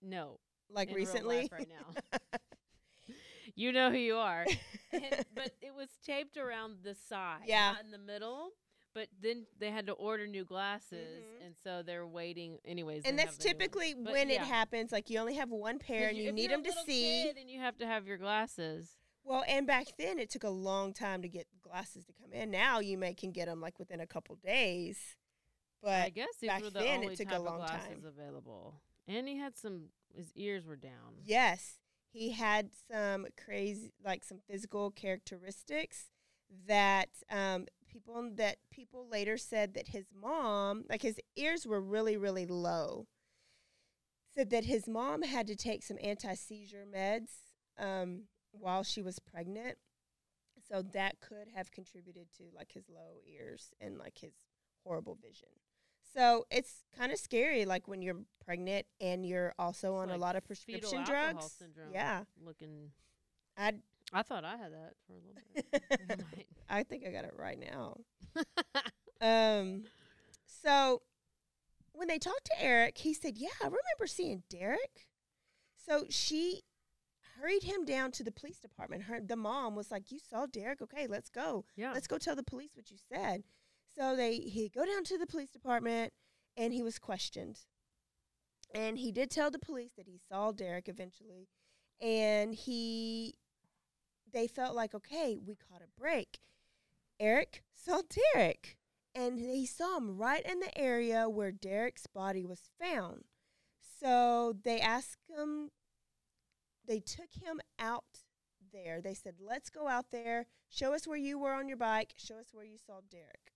[0.03, 0.41] No,
[0.73, 1.49] like in real life recently.
[1.53, 2.19] right now.
[3.55, 4.47] you know who you are.
[4.93, 7.73] And- but it was taped around the side, Yeah.
[7.77, 8.51] not in the middle.
[8.93, 11.47] But then they had to order new glasses, Mhm.
[11.47, 12.59] and so they're waiting.
[12.65, 13.59] Anyways, and that's have the new ones.
[13.61, 14.35] typically But when yeah.
[14.43, 14.91] it happens.
[14.91, 17.23] Like you only have one pair, and you if need you're a them to see.
[17.23, 18.97] kid and you have to have your glasses.
[19.23, 22.51] Well, and back then it took a long time to get glasses to come in.
[22.51, 25.17] Now you may can get them like within a couple days.
[25.81, 27.87] But I guess these back were the then it took a type of long glasses
[28.03, 28.05] time.
[28.05, 29.91] available, and he had some.
[30.15, 31.23] His ears were down.
[31.25, 31.79] Yes,
[32.13, 36.11] he had some crazy, like some physical characteristics
[36.67, 42.17] that um, people that people later said that his mom, like his ears were really,
[42.17, 43.07] really low.
[44.35, 47.31] Said that his mom had to take some anti seizure meds
[47.79, 49.79] um, while she was pregnant,
[50.69, 54.35] so that could have contributed to like his low ears and like his
[54.85, 55.49] horrible vision.
[56.15, 60.35] So it's kind of scary, like when you're pregnant and you're also on a lot
[60.37, 61.53] of prescription drugs.
[61.59, 62.91] syndrome Yeah, looking.
[63.57, 63.75] I
[64.13, 66.47] I thought I had that for a little bit.
[66.69, 67.97] I I think I got it right now.
[69.23, 69.85] Um,
[70.47, 71.03] so
[71.93, 75.09] when they talked to Eric, he said, "Yeah, I remember seeing Derrick."
[75.77, 76.63] So she
[77.39, 79.03] hurried him down to the police department.
[79.03, 80.81] Her the mom was like, "You saw Derrick?
[80.81, 81.67] Okay, let's go.
[81.77, 81.93] yeah.
[81.93, 83.45] Let's go tell the police what you said."
[83.97, 86.13] So they he go down to the police department
[86.57, 87.61] and he was questioned.
[88.73, 91.49] And he did tell the police that he saw Derrick eventually
[92.01, 93.35] and he
[94.33, 96.39] they felt like okay, we caught a break.
[97.19, 98.03] Eric saw
[98.35, 98.79] Derrick
[99.15, 103.25] and he saw him right in the area where Derrick's body was found.
[104.01, 105.71] So they asked him
[106.87, 108.25] they took him out
[108.73, 109.01] there.
[109.01, 110.47] They said, "Let's go out there.
[110.69, 112.15] Show us where you were on your bike.
[112.17, 113.50] Show us where you saw Derrick."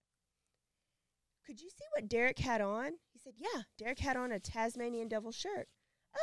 [1.47, 2.93] Could you see what Derrick had on?
[3.13, 5.69] He said, "Yeah, Derrick had on a Tasmanian devil shirt."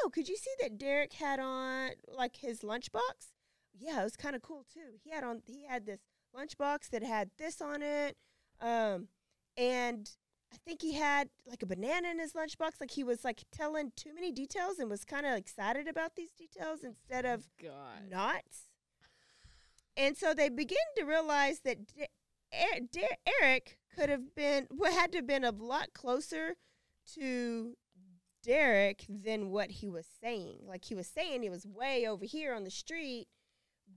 [0.04, 3.34] Oh, could you see that Derrick had on like his lunchbox?
[3.78, 4.98] Yeah, it was kind of cool too.
[5.04, 6.00] He had on he had this
[6.36, 8.18] lunchbox that had this on it,
[8.60, 9.10] um,
[9.58, 10.10] and
[10.54, 12.80] I think he had like a banana in his lunchbox.
[12.80, 16.32] Like he was like telling too many details and was kind of excited about these
[16.32, 18.10] details instead of God.
[18.10, 18.44] not.
[19.98, 22.06] And so they begin to realize that D-
[22.54, 26.56] Er- Der- Eric could have been, what had to have been a lot closer
[27.16, 27.76] to
[28.44, 30.60] Derrick than what he was saying.
[30.66, 33.28] Like he was saying he was way over here on the street,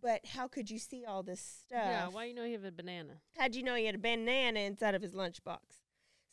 [0.02, 1.84] but how could you see all this stuff?
[1.84, 2.08] Yeah.
[2.08, 3.14] Why you know he had a banana?
[3.38, 5.58] How'd you know he had a banana inside of his lunchbox?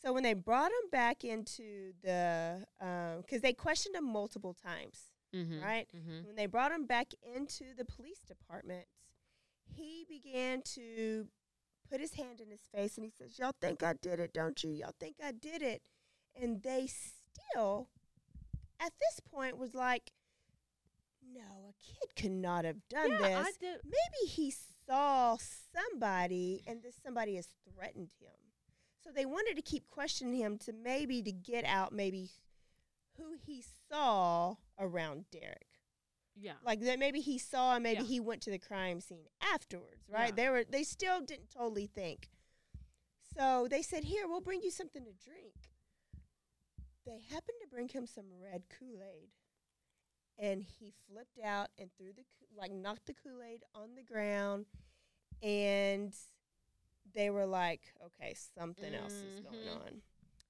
[0.04, 2.65] So when they brought him back into the,
[3.21, 5.63] because they questioned him multiple times, Mm-hmm.
[5.63, 5.88] right?
[5.95, 6.28] Mm-hmm.
[6.28, 8.84] When they brought him back into the police department,
[9.63, 11.28] he began to
[11.91, 14.63] put his hand in his face and he says, Y'all think I did it, don't
[14.63, 14.71] you?
[14.71, 15.82] Y'all think I did it.
[16.41, 17.89] And they still,
[18.80, 20.13] at this point, was like,
[21.34, 23.58] no, a kid could not have done yeah, this.
[23.62, 24.54] Maybe he
[24.88, 28.32] saw somebody and this somebody has threatened him.
[29.04, 32.30] So they wanted to keep questioning him to maybe to get out maybe
[33.17, 35.70] who he saw around Derrick.
[36.41, 36.54] Yeah.
[36.63, 38.08] Like that maybe he saw and maybe Yeah.
[38.08, 40.30] he went to the crime scene afterwards, right?
[40.30, 40.36] Yeah.
[40.36, 42.32] They were they still didn't totally think.
[43.38, 45.54] So they said, "Here, we'll bring you something to drink."
[47.06, 49.30] They happened to bring him some red Kool-Aid.
[50.38, 52.23] And he flipped out and threw the
[52.56, 54.65] like knocked the Kool-Aid on the ground
[55.43, 56.13] and
[57.13, 59.86] they were like, "Okay, something else is going Mhm.
[59.86, 60.01] on."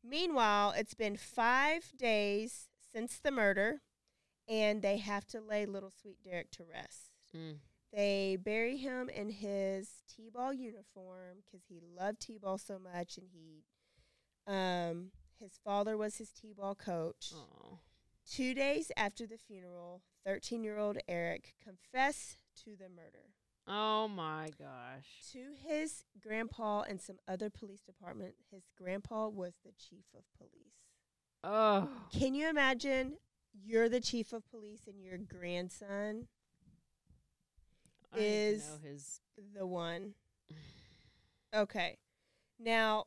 [0.04, 3.82] Meanwhile, it's been 5 days since the murder
[4.52, 7.14] and they have to lay little sweet Derrick to rest.
[7.36, 7.56] Mm.
[7.94, 13.64] They bury him in his T-ball uniform because he loved T-ball so much, and he,
[14.46, 17.32] um, his father was his T-ball coach.
[17.34, 17.80] Oh.
[18.30, 23.34] Two days after the funeral, thirteen-year-old Eric confessed to the murder
[23.68, 25.08] Oh my gosh.
[25.32, 28.36] to his grandpa and some other police department.
[28.52, 30.76] His grandpa was the chief of police.
[31.44, 31.90] Oh.
[32.12, 33.14] Can you imagine?
[33.54, 36.28] You're the chief of police, and your grandson
[38.14, 39.22] I Is- his.
[39.54, 40.16] the one.
[41.54, 41.98] Okay.
[42.60, 43.06] Now,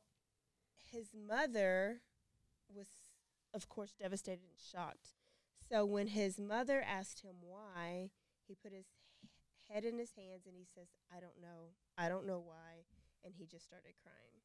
[0.91, 2.01] his mother
[2.69, 2.89] was,
[3.53, 5.11] of course, devastated and shocked.
[5.69, 8.11] So when his mother asked him why,
[8.47, 8.87] he put his
[9.69, 11.73] head in his hands and he says, I don't know.
[11.97, 12.85] I don't know why.
[13.25, 14.43] And he just started crying.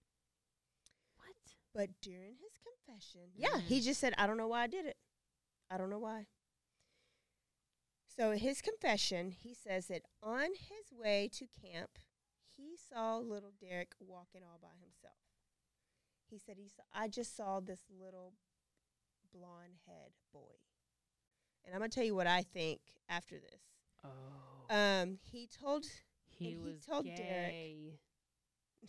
[1.17, 1.35] What?
[1.73, 3.85] But during his confession, yeah, he mm-hmm.
[3.85, 4.97] just said, I don't know why I did it.
[5.69, 6.25] I don't know why.
[8.07, 11.91] So, in his confession, he says that on his way to camp,
[12.57, 15.15] he saw little Derrick walking all by himself.
[16.29, 18.33] He said, he saw, I just saw this little
[19.33, 20.57] blonde head boy.
[21.65, 23.61] And I'm going to tell you what I think after this.
[24.03, 24.75] Oh.
[24.75, 25.85] Um, he told
[26.29, 27.99] he was told Derrick- gay.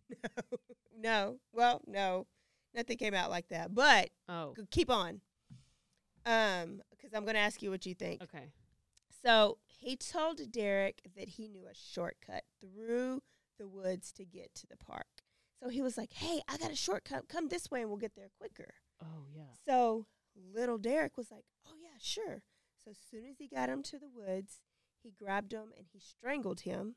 [0.24, 0.58] no,
[0.98, 2.26] no, well, no,
[2.74, 3.74] nothing came out like that.
[3.74, 4.54] But Oh.
[4.70, 5.20] Keep on.
[6.26, 8.22] Um, because I'm going to ask you what you think.
[8.22, 8.52] Okay.
[9.22, 13.22] So he told Derrick that he knew a shortcut through
[13.58, 15.06] the woods to get to the park.
[15.62, 17.28] So he was like, "Hey, I got a shortcut.
[17.28, 19.52] Come this way, and we'll get there quicker." Oh yeah.
[19.66, 20.06] So
[20.54, 22.42] little Derrick was like, "Oh yeah, sure."
[22.82, 24.60] So as soon as he got him to the woods,
[25.02, 26.96] he grabbed him and he strangled him.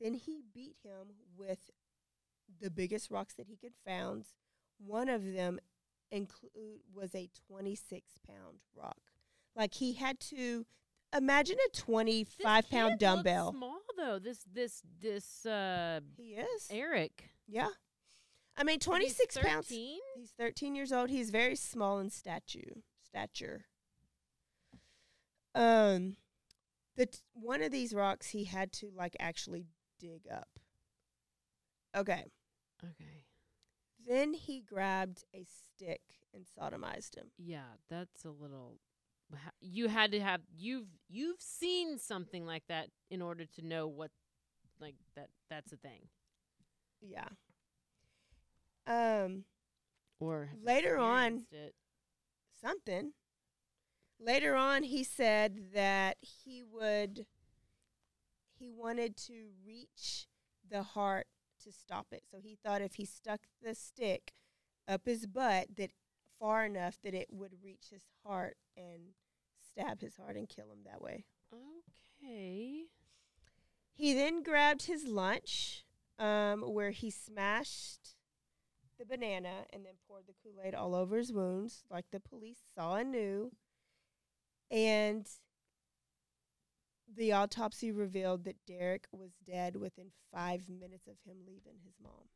[0.00, 1.70] Then he beat him with
[2.60, 4.26] the biggest rocks that he could found.
[4.78, 5.58] One of them
[6.10, 8.98] include was a 26 pound rock.
[9.56, 10.66] Like he had to
[11.16, 13.52] imagine a 25 This pound dumbbell.
[13.52, 14.18] Small though.
[14.18, 16.68] This this this uh He is.
[16.70, 17.30] Eric.
[17.46, 17.68] Yeah.
[18.56, 19.68] I mean, And he's 26 pounds.
[19.68, 21.08] He's 13 years old.
[21.08, 23.64] He's very small in statue, stature.
[25.54, 26.16] Um,
[26.96, 29.66] the t- one of these rocks he had to like actually
[29.98, 30.48] dig up.
[31.96, 32.24] Okay.
[32.84, 33.24] Okay.
[34.08, 36.00] Then he grabbed a stick
[36.34, 37.26] and sodomized him.
[37.38, 38.78] Yeah, that's a little.
[39.60, 44.10] You had to have you've you've seen something like that in order to know what,
[44.80, 46.08] like that that's a thing.
[47.00, 47.28] Yeah.
[48.86, 49.44] Um,
[50.18, 51.74] Or Later on- it.
[52.60, 53.12] something.
[54.18, 57.26] Later on, he said that he would,
[58.58, 60.26] he wanted to reach
[60.68, 61.26] the heart
[61.64, 62.22] to stop it.
[62.30, 64.32] So he thought if he stuck the stick
[64.88, 65.90] up his butt, that
[66.38, 69.14] far enough that it would reach his heart and
[69.70, 71.24] stab his heart and kill him that way.
[71.52, 72.84] Okay.
[73.92, 75.84] He then grabbed his lunch,
[76.18, 78.16] um, where he smashed
[78.98, 82.60] the banana and then poured the Kool Aid all over his wounds, like the police
[82.74, 83.52] saw and knew.
[84.70, 85.26] And
[87.16, 92.28] the autopsy revealed that Derrick was dead within five minutes of him leaving his mom.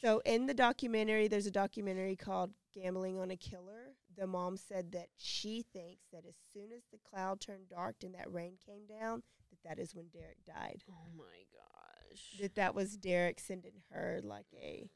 [0.00, 3.94] So in the documentary, there's a documentary called Gambling on a Killer.
[4.16, 8.14] The mom said that she thinks that as soon as the cloud turned dark and
[8.14, 10.82] that rain came down, that that is when Derrick died.
[10.90, 12.38] Oh my gosh.
[12.40, 14.88] That that was Derrick sending her like a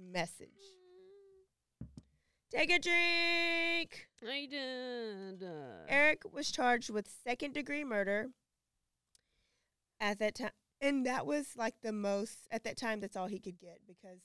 [0.00, 0.12] mm.
[0.12, 0.48] message.
[2.50, 4.08] Take a drink.
[4.28, 5.44] I did.
[5.88, 8.28] Eric was charged with second degree murder
[10.00, 10.50] at that time.
[10.80, 14.18] And that was like the most, at that time, that's all he could get because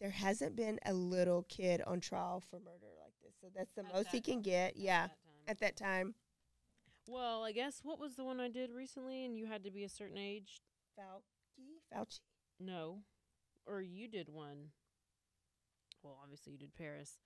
[0.00, 3.32] there hasn't been a little kid on trial for murder like this.
[3.40, 4.42] So that's the At most he that can time.
[4.42, 4.68] get.
[4.70, 5.06] at Yeah.
[5.06, 5.16] that.
[5.50, 6.14] At that time.
[7.08, 9.82] well, I guess what was the one I did recently, and you had to be
[9.84, 10.60] a certain age?
[10.98, 11.80] Fauci?
[11.92, 12.20] Fauci?
[12.60, 13.02] No,
[13.66, 14.70] or you did one.
[16.02, 17.18] Well, obviously you did Paris.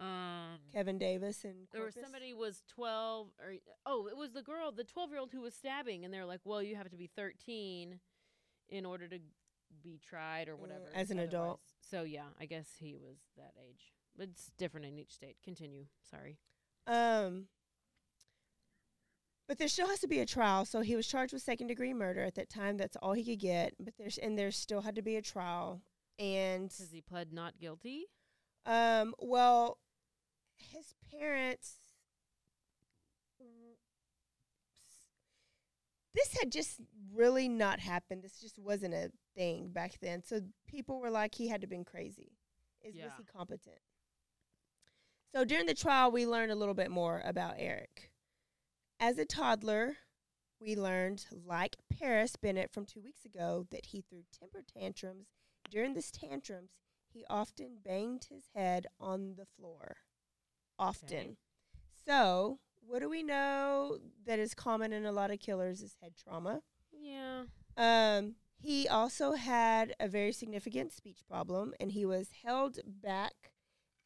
[0.00, 3.54] Um, Kevin Davis and there was somebody was 12 or
[3.86, 6.40] oh it was the girl the 12 year old who was stabbing and they're like
[6.44, 8.00] well you have to be 13
[8.70, 9.18] in order to
[9.84, 11.60] be tried or whatever Mm, as an adult.
[11.80, 15.84] so yeah i guess he was that age but it's different in each state continue
[16.10, 16.38] sorry
[16.88, 17.46] Um,
[19.46, 20.64] but there still has to be a trial.
[20.64, 22.78] So he was charged with second degree murder at that time.
[22.78, 23.74] That's all he could get.
[23.78, 25.82] But there's and there still had to be a trial.
[26.18, 28.06] And because he pled not guilty
[28.66, 29.76] um, well,
[30.58, 31.78] his parents.
[36.14, 36.80] This had just
[37.12, 38.22] really not happened.
[38.22, 40.22] This just wasn't a thing back then.
[40.22, 42.38] So people were like, he had to have been crazy.
[42.82, 43.80] Is was he competent?
[45.34, 48.12] So during the trial, we learned a little bit more about Eric.
[49.00, 49.96] As a toddler,
[50.60, 55.26] we learned, like Paris Bennett from two weeks ago, that he threw temper tantrums.
[55.68, 56.70] During these tantrums,
[57.12, 59.96] he often banged his head on the floor.
[60.78, 61.18] Often.
[61.18, 61.36] Okay.
[62.06, 66.12] So, what do we know that is common in a lot of killers is head
[66.22, 66.62] trauma.
[66.92, 67.44] yeah
[67.76, 73.52] Um, he also had a very significant speech problem, and he was held back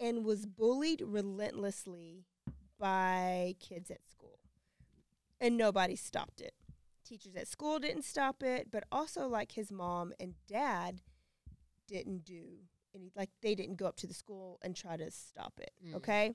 [0.01, 2.25] and was bullied relentlessly
[2.79, 4.39] by kids at school.
[5.41, 6.55] And nobody stopped it.
[7.05, 11.01] Teachers at school didn't stop it, but also like his mom and dad
[11.87, 12.59] didn't do
[12.95, 15.71] any like they didn't go up to the school and try to stop it.
[15.87, 15.95] Mm.
[15.97, 16.35] Okay?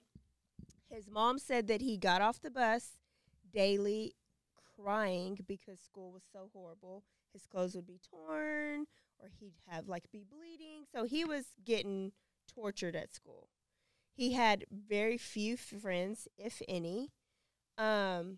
[0.90, 2.98] His mom said that he got off the bus
[3.52, 4.14] daily
[4.76, 7.04] crying because school was so horrible.
[7.32, 8.86] His clothes would be torn
[9.20, 10.86] or he'd have like be bleeding.
[10.94, 12.12] So he was getting
[12.48, 13.50] tortured at school.
[14.16, 17.12] He had very few friends, if any.
[17.78, 18.38] Um,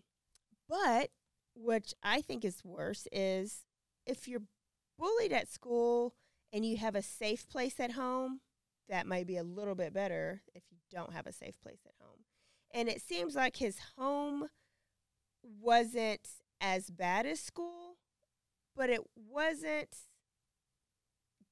[0.68, 1.10] but
[1.54, 3.64] which I think is worse is
[4.06, 4.42] if you're
[4.98, 6.14] bullied at school
[6.52, 8.40] and you have a safe place at home,
[8.88, 11.94] that might be a little bit better if you don't have a safe place at
[12.00, 12.20] home.
[12.76, 14.50] And it seems like his home
[15.42, 16.28] wasn't
[16.60, 17.96] as bad as school,
[18.76, 19.96] but it wasn't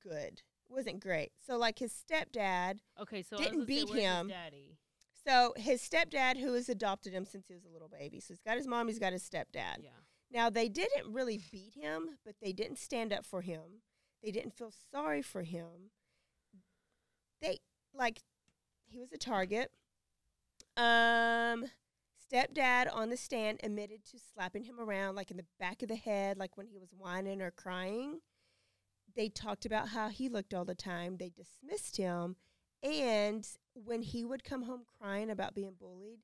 [0.03, 0.43] good.
[0.69, 1.33] It wasn't great.
[1.47, 4.29] So like his stepdad, okay so Didn't I say, beat his him.
[4.29, 4.77] daddy
[5.27, 8.21] so his stepdad who has adopted him since he was a little baby.
[8.21, 9.79] So he's got his mom, he's got his stepdad.
[9.83, 9.89] yeah
[10.31, 13.81] Now they didn't really beat him, but they didn't stand up for him.
[14.23, 15.91] They didn't feel sorry for him.
[17.41, 17.61] They
[17.95, 18.21] like
[18.87, 19.71] he was a target.
[20.77, 21.65] Um
[22.33, 25.95] stepdad on the stand admitted to slapping him around like in the back of the
[25.97, 28.21] head like when he was whining or crying.
[29.15, 31.19] They talked about how he looked all the time.
[31.19, 32.37] They dismissed him
[32.83, 36.19] and when he would come home crying about being bullied,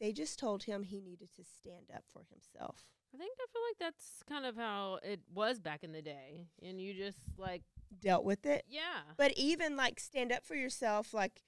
[0.00, 2.84] they just told him he needed to stand up for himself.
[3.14, 6.46] i think i feel like that's kind of how it was back in the day
[6.62, 7.62] and you just like
[8.00, 8.64] Dealt with it.
[8.68, 11.42] yeah But even like stand up for yourself, like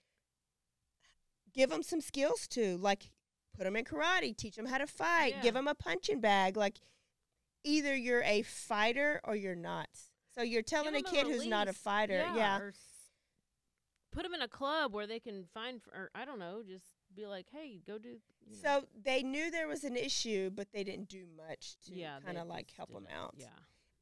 [1.57, 2.76] give them some skills too.
[2.76, 3.11] Like
[3.57, 5.42] put them in karate, teach them how to fight, Yeah.
[5.42, 6.57] give them a punching bag.
[6.57, 6.78] Like
[7.64, 9.88] either you're a fighter or you're not.
[10.34, 12.59] So you're telling a kid who's not a fighter, yeah.
[12.59, 12.76] or s-
[14.12, 16.84] put them in a club where they can find, or I don't know, just
[17.14, 18.09] be like, hey, go do.
[18.46, 18.59] You know.
[18.62, 22.36] So they knew there was an issue, but they didn't do much to yeah, kind
[22.36, 23.34] of like help them out.
[23.38, 23.46] Yeah,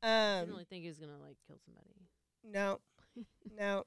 [0.02, 0.08] I
[0.40, 1.94] didn't Um, really think he was gonna like kill somebody.
[2.42, 2.80] No,
[3.56, 3.84] no.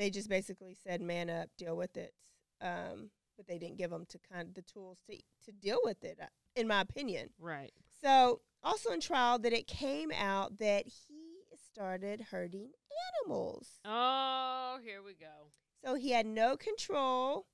[0.00, 2.14] They just basically said, "Man up, deal with it."
[2.62, 6.02] Um, but they didn't give them to kind of the tools to to deal with
[6.02, 6.26] it, uh,
[6.56, 7.28] in my opinion.
[7.38, 7.74] Right.
[8.00, 12.70] So, also in trial, that it came out that he started hurting
[13.22, 13.80] animals.
[13.84, 15.50] Oh, here we go.
[15.84, 17.44] So he had no control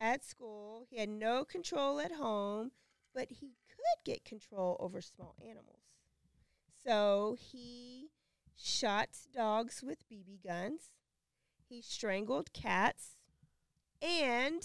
[0.00, 0.86] at school.
[0.88, 2.72] He had no control at home,
[3.14, 5.82] but he could get control over small animals.
[6.82, 8.08] So he
[8.56, 10.92] shot dogs with BB guns.
[11.72, 13.16] He strangled cats,
[14.02, 14.62] and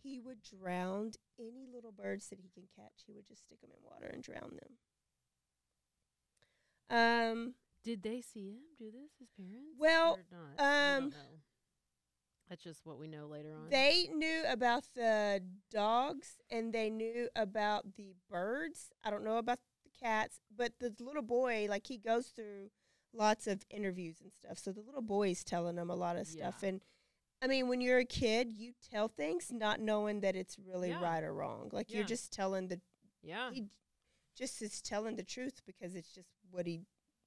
[0.00, 3.02] he would drown any little birds that he can catch.
[3.08, 4.56] He would just stick them in water and drown
[6.88, 6.96] them.
[6.96, 9.10] Um, Did they see him do this?
[9.18, 9.74] His parents?
[9.80, 11.00] Well, or not?
[11.00, 11.12] We um.
[12.48, 13.68] That's just what we know later on.
[13.70, 18.92] They knew about the dogs and they knew about the birds.
[19.04, 22.70] I don't know about the cats, but the little boy, like he goes through
[23.12, 24.58] lots of interviews and stuff.
[24.58, 26.56] So the little boy's telling them a lot of stuff.
[26.62, 26.68] Yeah.
[26.68, 26.80] And
[27.42, 31.02] I mean, when you're a kid, you tell things not knowing that it's really Yeah.
[31.02, 31.70] right or wrong.
[31.72, 32.80] Like you're just telling the
[33.22, 33.50] yeah.
[33.52, 33.66] he
[34.36, 36.82] just is telling the truth because it's just what he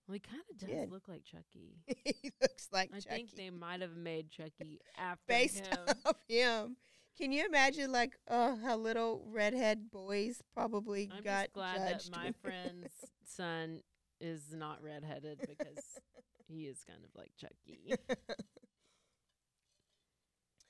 [0.08, 0.92] well, he kind of does did.
[0.92, 1.78] look like Chucky.
[2.04, 2.90] he looks like.
[2.94, 3.16] I Chucky.
[3.16, 5.78] think they might have made Chucky after based him.
[6.06, 6.76] off him.
[7.18, 12.12] Can you imagine, like, uh, how little redhead boys probably I'm got just glad judged?
[12.12, 12.92] that my friend's
[13.24, 13.82] son
[14.24, 15.84] is not redheaded because
[16.48, 17.94] he is kind of like Chucky.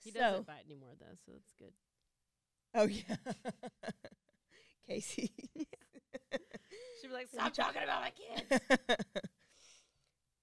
[0.04, 1.72] He so, doesn't bite anymore though, so that's good.
[2.76, 3.16] oh yeah,
[4.88, 5.32] Casey.
[6.99, 8.60] She'd be like, "Stop talking about my kid."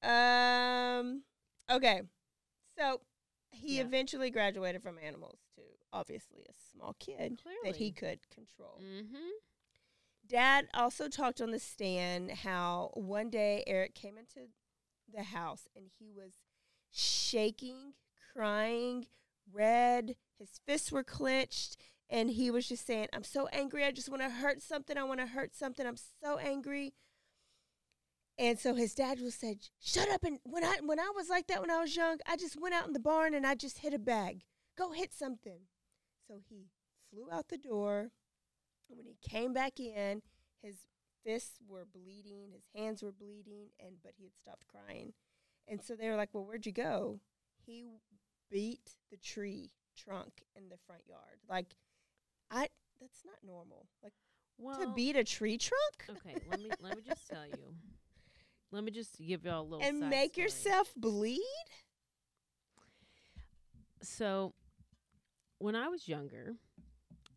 [0.02, 1.22] um.
[1.70, 2.00] Okay.
[2.78, 3.02] So
[3.50, 3.82] he Yeah.
[3.82, 5.60] eventually graduated from animals to
[5.92, 8.80] obviously a small kid that he could control.
[8.82, 9.28] mm-hmm.
[10.30, 14.50] Dad also talked on the stand how one day Eric came into
[15.12, 16.34] the house and he was
[16.92, 17.94] shaking,
[18.32, 19.06] crying,
[19.52, 20.14] red.
[20.38, 21.76] His fists were clenched,
[22.08, 23.84] and he was just saying, I'm so angry.
[23.84, 24.96] I just want to hurt something.
[24.96, 25.84] I want to hurt something.
[25.84, 26.94] I'm so angry.
[28.38, 31.48] And so his dad was said, "Shut up!" And when I when I was like
[31.48, 33.78] that when I was young, I just went out in the barn and I just
[33.78, 34.44] hit a bag.
[34.78, 35.62] Go hit something.
[36.26, 36.68] So he
[37.10, 38.12] flew out the door.
[38.90, 40.22] And when he came back in,
[40.62, 40.76] his
[41.24, 45.12] fists were bleeding, his hands were bleeding, and but he had stopped crying.
[45.68, 47.20] And so they were like, "Well, where'd you go?"
[47.64, 47.84] He
[48.50, 51.38] beat the tree trunk in the front yard.
[51.48, 51.76] Like,
[52.50, 52.68] I
[53.00, 53.86] that's not normal.
[54.02, 54.12] Like
[54.58, 56.36] Well, to beat a tree trunk okay.
[56.50, 57.74] Let me let me just tell you.
[58.72, 60.44] Let me just give y'all a little and make story.
[60.44, 61.40] yourself bleed.
[64.02, 64.54] So,
[65.58, 66.54] when I was younger,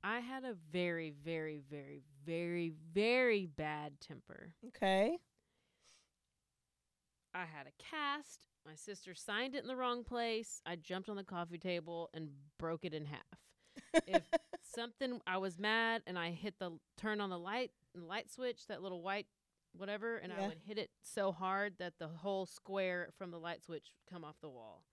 [0.03, 4.53] I had a very, very, very, very, very bad temper.
[4.67, 5.17] Okay.
[7.33, 8.47] I had a cast.
[8.65, 10.61] My sister signed it in the wrong place.
[10.65, 12.29] I jumped on the coffee table and
[12.59, 14.03] broke it in half.
[14.07, 14.23] if
[14.63, 18.67] something I was mad and I hit the turn on the light the light switch,
[18.67, 19.27] that little white
[19.75, 23.63] whatever, and I would hit it so hard that the whole square from the light
[23.63, 24.83] switch would come off the wall.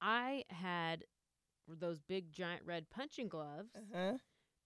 [0.00, 1.04] I had
[1.76, 4.12] those big giant red punching gloves Uh huh.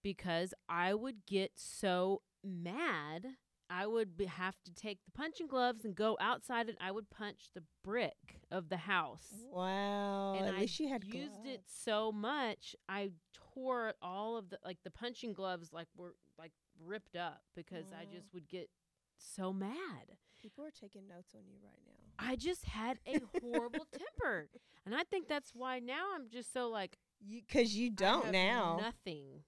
[0.03, 3.25] because I would get so mad.
[3.69, 7.09] I would be, have to take the punching gloves and go outside and I would
[7.09, 9.27] punch the brick of the house.
[9.51, 10.33] Wow.
[10.35, 14.59] and At I least you had used it so much, I tore all of the
[14.63, 16.51] like the punching gloves like were like
[16.85, 18.69] ripped up because I just would get
[19.17, 20.17] so mad.
[20.41, 22.02] People are taking notes on you right now.
[22.19, 24.49] I just had a horrible temper.
[24.85, 28.77] And I think that's why now I'm just so like You because you don't now.
[28.81, 29.43] Nothing.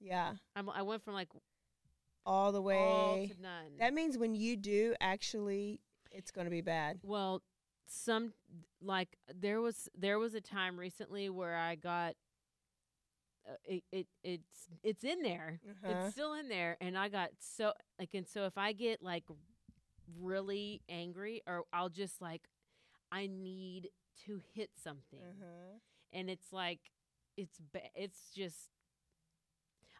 [0.00, 0.32] Yeah.
[0.54, 1.28] I'm, I went from like
[2.26, 2.76] All the way.
[2.76, 3.78] all to none.
[3.78, 5.80] That means when you do, actually,
[6.10, 6.98] it's going to be bad.
[7.02, 7.40] Well,
[7.86, 8.34] some
[8.82, 12.14] like there was there was a time recently where I got
[13.48, 15.60] uh, it, it it's it's in there.
[15.66, 15.92] Uh-huh.
[16.04, 19.24] It's still in there and I got so like and so if I get like
[20.20, 22.42] really angry or I'll just like
[23.12, 23.90] I need
[24.26, 25.18] to hit something.
[25.20, 25.78] Uh-huh.
[26.12, 26.80] And it's like
[27.36, 28.70] it's ba- it's just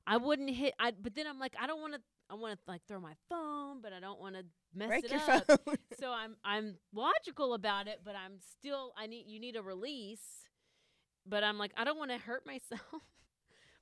[0.06, 2.70] I wouldn't hit I but then I'm like I don't want to I want to
[2.70, 4.44] like throw my phone, but I don't want to
[4.74, 5.76] mess Break it your up phone.
[6.00, 10.48] so I'm I'm logical about it, but I'm still I need you need a release.
[11.28, 13.02] But I'm like I don't want to hurt myself.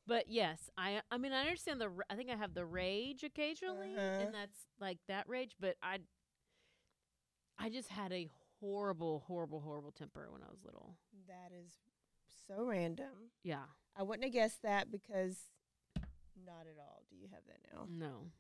[0.06, 3.22] But yes, I I mean I understand the r- I think I have the rage
[3.24, 4.22] occasionally, Uh-huh.
[4.24, 5.56] and that's like that rage.
[5.60, 5.98] But I
[7.58, 8.28] I just had a
[8.60, 10.96] horrible, horrible, horrible temper when I was little.
[11.28, 11.72] that is
[12.48, 13.30] so random.
[13.42, 13.64] Yeah,
[13.96, 15.36] I wouldn't have guessed that because
[16.44, 17.04] not at all.
[17.10, 17.86] Do you have that now?
[17.88, 18.30] no,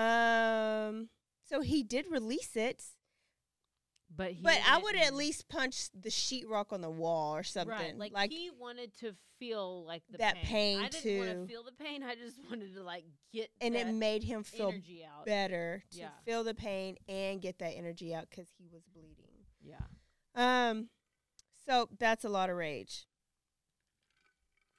[0.00, 1.08] Um.
[1.48, 2.84] So he did release it,
[4.14, 7.98] but he but I would at least punch the sheetrock on the wall or something.
[7.98, 11.46] Right, like, he wanted to feel like the That pain, I didn't want too.
[11.46, 12.02] to feel the pain.
[12.02, 14.72] I just wanted to like get and it made him feel
[15.24, 16.08] better to Yeah.
[16.24, 19.44] feel the pain and get that energy out because he was bleeding.
[19.62, 19.76] Yeah.
[20.34, 20.88] Um,
[21.66, 23.06] so that's a lot of rage.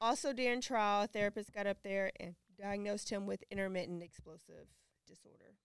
[0.02, 4.68] Also, during trial, a therapist got up there and diagnosed him with intermittent explosive
[5.06, 5.56] disorder.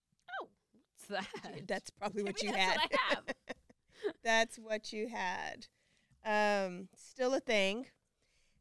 [1.09, 1.66] What's that?
[1.66, 2.78] That's probably what Maybe you had.
[2.78, 3.36] what
[4.24, 5.66] that's what you had.
[6.24, 7.86] Um, still a thing.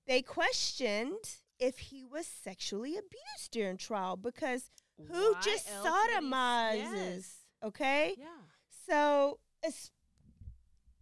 [0.08, 6.94] They questioned if he was sexually abused during trial because who Why just sodomizes?
[6.94, 7.36] Yes.
[7.64, 8.26] Okay, Yeah.
[8.88, 9.39] so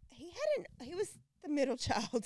[0.09, 2.25] he had an he was the middle child.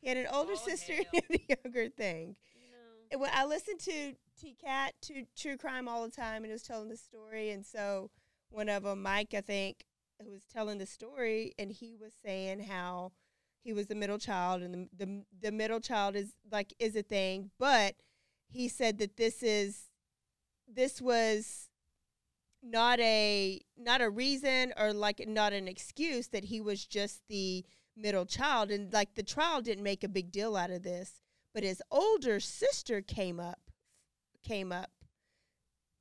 [0.00, 1.04] he had an older Oh, sister hell.
[1.12, 2.36] and a younger thing.
[2.70, 2.76] No.
[3.12, 6.62] And when I listened to T Cat to True Crime all the time, and was
[6.62, 8.10] telling the story, and so
[8.50, 9.84] one of them, Mike, I think,
[10.22, 13.12] who was telling the story, and he was saying how
[13.64, 17.02] he was the middle child, and the the, the middle child is like is a
[17.02, 17.96] thing, but
[18.48, 19.90] he said that this is
[20.72, 21.68] this was
[22.62, 27.64] not a not a reason or like not an excuse that he was just the
[27.96, 28.70] middle child.
[28.70, 31.22] And like the trial didn't make a big deal out of this
[31.54, 33.67] but his older sister came up
[34.48, 34.90] came up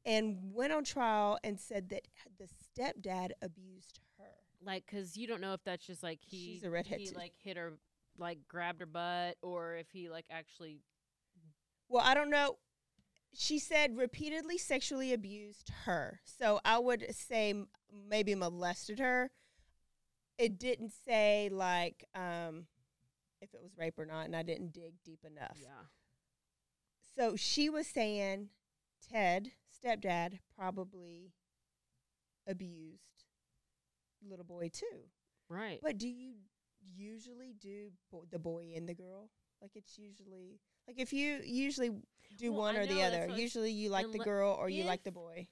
[0.05, 2.07] and went on trial and said that
[2.39, 4.25] the stepdad abused her
[4.63, 7.33] Like, cause you don't know if that's just like he She's a redhead he like
[7.43, 7.73] hit her
[8.17, 10.79] like grabbed her butt or if he like actually
[11.89, 12.57] Well, I don't know.
[13.33, 16.21] She said repeatedly sexually abused her.
[16.23, 17.67] So I would say m-
[18.09, 19.29] maybe molested her.
[20.39, 22.65] It didn't say like um,
[23.41, 25.57] if it was rape or not, and I didn't dig deep enough.
[25.61, 25.85] yeah.
[27.17, 28.49] So she was saying
[29.11, 31.33] Ted, stepdad, probably
[32.47, 33.01] abused
[34.27, 35.05] little boy too.
[35.49, 35.79] Right.
[35.81, 36.33] But do you
[36.95, 39.29] usually do bo- the boy and the girl?
[39.61, 41.91] Like it's usually like if you usually
[42.37, 43.29] do Well, one I or the other.
[43.35, 45.47] Usually you like the girl or you like the boy.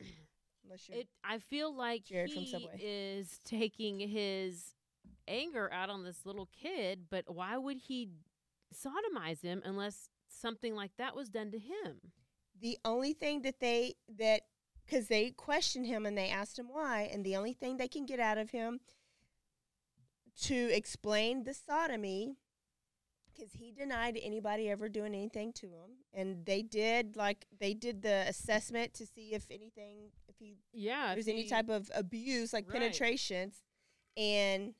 [0.64, 2.78] Unless you're It I feel like Jared he Subway.
[2.80, 4.74] is taking his
[5.26, 8.08] anger out on this little kid, but why would he
[8.74, 12.00] sodomize him unless something like that was done to him?
[12.60, 14.40] the only thing that they that
[14.84, 18.04] because they questioned him and they asked him why, and the only thing they can
[18.06, 18.80] get out of him
[20.42, 22.36] to explain the sodomy
[23.34, 28.02] because he denied anybody ever doing anything to him and they did like they did
[28.02, 31.14] the assessment to see if anything if he Yeah.
[31.14, 32.80] there's any type of abuse like Right.
[32.80, 33.62] penetrations
[34.16, 34.74] and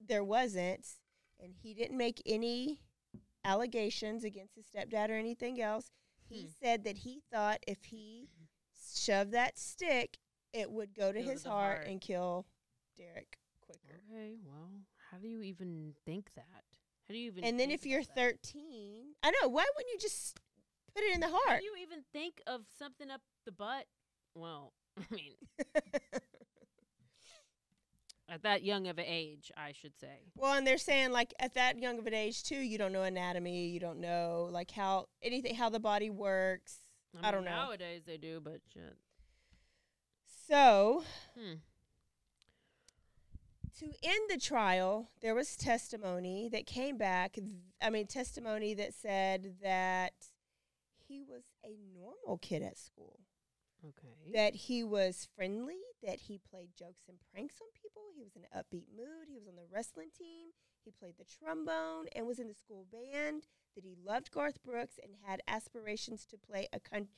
[0.00, 0.86] there wasn't
[1.40, 2.80] and he didn't make any
[3.48, 5.90] allegations against his stepdad or anything else
[6.28, 6.46] he Hmm.
[6.62, 8.28] said that he thought if he
[8.94, 10.18] shoved that stick
[10.52, 11.86] it would go to his heart, heart.
[11.86, 12.46] and kill
[12.96, 14.70] derrick quicker Okay, well,
[15.10, 16.64] how do you even think that?
[17.06, 18.42] How do you even and then if you're about that?
[18.42, 20.38] 13 i know why wouldn't you just
[20.94, 21.48] put it in the heart?
[21.48, 23.86] How do you even think of something up the butt?
[24.34, 25.34] Well, I mean,
[28.28, 30.20] at that young of an age, I should say.
[30.36, 33.02] Well, and they're saying like at that young of an age too, you don't know
[33.02, 36.78] anatomy, you don't know like how anything how the body works.
[37.14, 37.50] I, mean, don't know.
[37.50, 38.96] Nowadays they do, but shit.
[40.46, 41.04] So
[41.38, 41.54] Hmm.
[43.78, 47.34] to end the trial, there was testimony that came back.
[47.34, 47.46] th-
[47.80, 50.12] I mean, testimony that said that
[51.06, 53.20] he was a normal kid at school.
[53.84, 54.32] Okay.
[54.34, 58.02] That he was friendly, that he played jokes and pranks on people.
[58.14, 59.28] He was in an upbeat mood.
[59.28, 60.48] He was on the wrestling team.
[60.84, 63.46] He played the trombone and was in the school band.
[63.74, 67.08] That he loved Garth Brooks and had aspirations to play a con-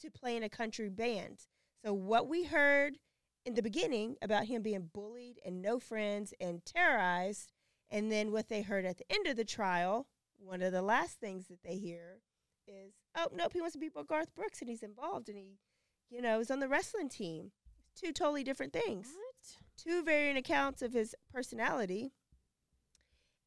[0.00, 1.46] to play in a country band.
[1.84, 2.98] So what we heard
[3.44, 7.52] in the beginning about him being bullied and no friends and terrorized,
[7.90, 10.06] and then what they heard at the end of the trial,
[10.38, 12.20] one of the last things that they hear
[12.66, 15.58] is, "Oh nope, he wants to be Garth Brooks and he's involved and he,
[16.12, 17.52] you know, was on the wrestling team."
[17.94, 19.08] Two totally different things.
[19.14, 19.58] What?
[19.76, 22.12] Two varying accounts of his personality.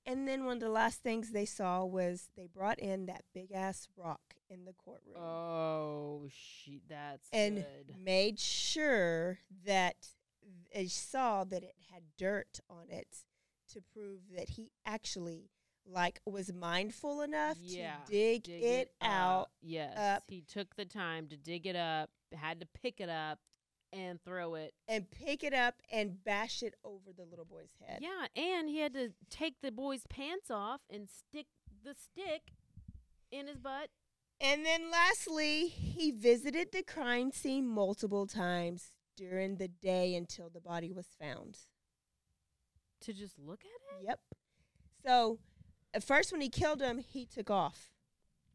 [0.06, 3.52] And then one of the last things they saw was they brought in that big
[3.52, 6.82] ass rock in the courtroom Oh, she.
[6.88, 7.96] That's and good.
[7.98, 9.96] made sure that
[10.74, 13.08] they saw that it had dirt on it
[13.74, 15.50] to prove that he actually
[15.88, 19.52] like was mindful enough Yeah, to dig, it, out up.
[19.62, 20.24] Yes, up.
[20.28, 22.10] he took the time to dig it up.
[22.34, 23.40] Had to pick it up
[23.94, 24.74] and throw it.
[24.88, 28.00] and pick it up and bash it over the little boy's head.
[28.02, 31.46] Yeah, and he had to take the boy's pants off and stick
[31.84, 32.54] the stick
[33.32, 33.90] in his butt.
[34.42, 40.60] And then lastly, he visited the crime scene multiple times during the day until the
[40.60, 41.60] body was found.
[43.02, 44.06] To just look at it?
[44.08, 44.20] Yep.
[45.06, 45.40] So,
[45.96, 47.90] at first, when he killed him, he took off.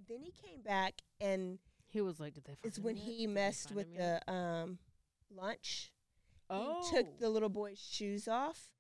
[0.09, 3.05] Then he came back, and He was like, "Did they?" It's when yet?
[3.05, 4.79] he messed with the um,
[5.35, 5.91] lunch.
[6.49, 8.71] Oh, He took the little boy's shoes off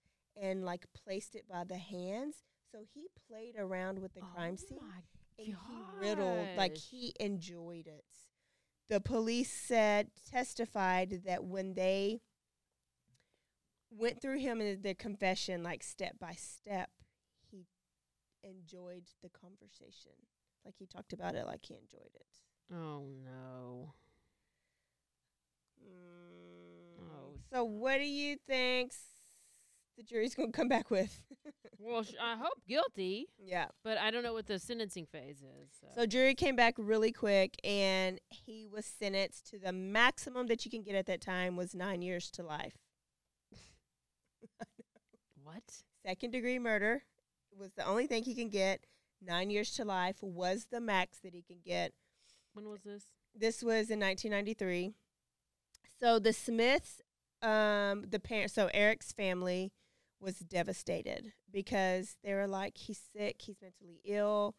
[0.40, 2.44] and like placed it by the hands.
[2.70, 4.78] So he played around with the crime oh scene.
[4.80, 5.02] My
[5.38, 8.04] and he riddled like he enjoyed it.
[8.88, 12.20] The police said testified that when they
[13.90, 16.90] went through him in the confession like step by step,
[18.43, 20.12] enjoyed the conversation.
[20.64, 22.74] Like he talked about it like he enjoyed it.
[22.74, 23.95] Oh no.
[25.82, 27.03] Mm.
[27.03, 27.38] Oh.
[27.53, 28.93] So what do you think
[29.97, 31.20] the jury's going to come back with?
[31.82, 33.68] Well, sh- I hope guilty, yeah.
[33.82, 35.70] but I don't know what the sentencing phase is.
[35.80, 35.86] So.
[35.97, 40.70] So jury came back really quick, and he was sentenced to the maximum that you
[40.70, 42.74] can get at that time was nine years to life.
[45.43, 45.62] what?
[46.05, 47.05] Second degree murder
[47.59, 48.86] was the only thing he can get.
[49.22, 51.92] Nine years to life was the max that he can get.
[52.55, 53.05] When was this?
[53.34, 54.92] This was in 1993.
[56.01, 57.03] So the Smiths,
[57.42, 59.72] um, the parents, so Eric's family
[60.20, 64.55] was devastated because they were like, he's sick, he's mentally ill.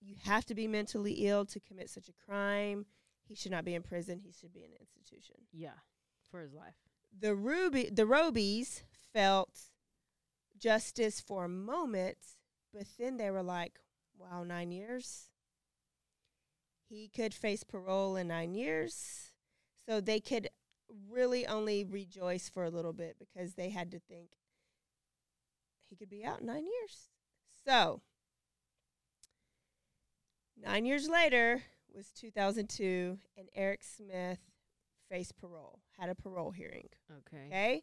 [0.00, 2.86] You have to be mentally ill to commit such a crime.
[3.22, 4.18] He should not be in prison.
[4.18, 5.36] He should be in an institution.
[5.52, 5.78] Yeah,
[6.30, 6.74] for his life.
[7.16, 8.82] The Ruby, the Robies
[9.12, 9.69] felt
[10.60, 12.18] justice for a moment,
[12.72, 13.80] but then they were like,
[14.18, 15.30] wow, nine years?
[16.88, 19.32] He could face parole in nine years.
[19.88, 20.48] So they could
[21.08, 24.30] really only rejoice for a little bit because they had to think
[25.88, 27.08] he could be out in nine years.
[27.66, 28.00] So,
[30.56, 31.62] nine years later
[31.94, 34.38] was 2002, and Eric Smith
[35.10, 36.88] faced parole, had a parole hearing.
[37.10, 37.46] Okay.
[37.48, 37.82] Okay.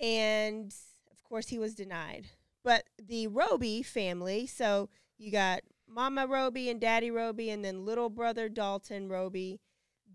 [0.00, 0.74] And
[1.30, 2.26] course, he was denied.
[2.62, 8.10] But the Robie family, so you got Mama Robie and Daddy Robie, and then little
[8.10, 9.60] brother Dalton Robie,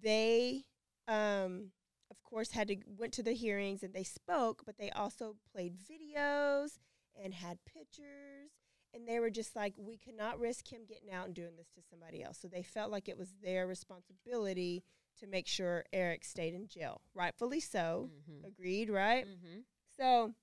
[0.04, 0.66] they,
[1.08, 1.72] um,
[2.12, 5.78] of course, had to went to the hearings and they spoke, but they also played
[5.78, 6.78] videos
[7.22, 8.52] and had pictures.
[8.94, 11.68] And they were just like, we could not risk him getting out and doing this
[11.76, 12.38] to somebody else.
[12.42, 14.86] So they felt like it was their responsibility
[15.20, 17.02] to make sure Eric stayed in jail.
[17.14, 18.10] Rightfully so.
[18.30, 18.48] Mhm.
[18.48, 19.28] Agreed, right?
[19.28, 19.66] Mhm.
[19.98, 20.34] So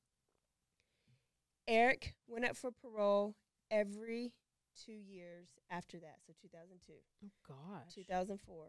[1.69, 3.35] Eric went up for parole
[3.71, 4.33] every
[4.85, 6.17] two years after that.
[6.27, 6.93] So 2002,
[7.25, 7.95] Oh gosh.
[7.95, 8.67] 2004,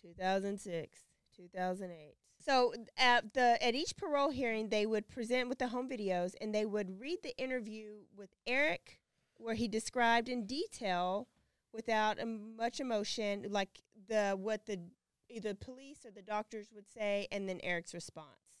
[0.00, 0.98] 2006,
[1.36, 2.14] 2008.
[2.42, 6.54] So at the at each parole hearing, they would present with the home videos and
[6.54, 9.00] they would read the interview with Eric,
[9.36, 11.28] where he described in detail,
[11.72, 14.80] without um, much emotion, like the what the
[15.28, 18.56] either police or the doctors would say, and then Eric's response.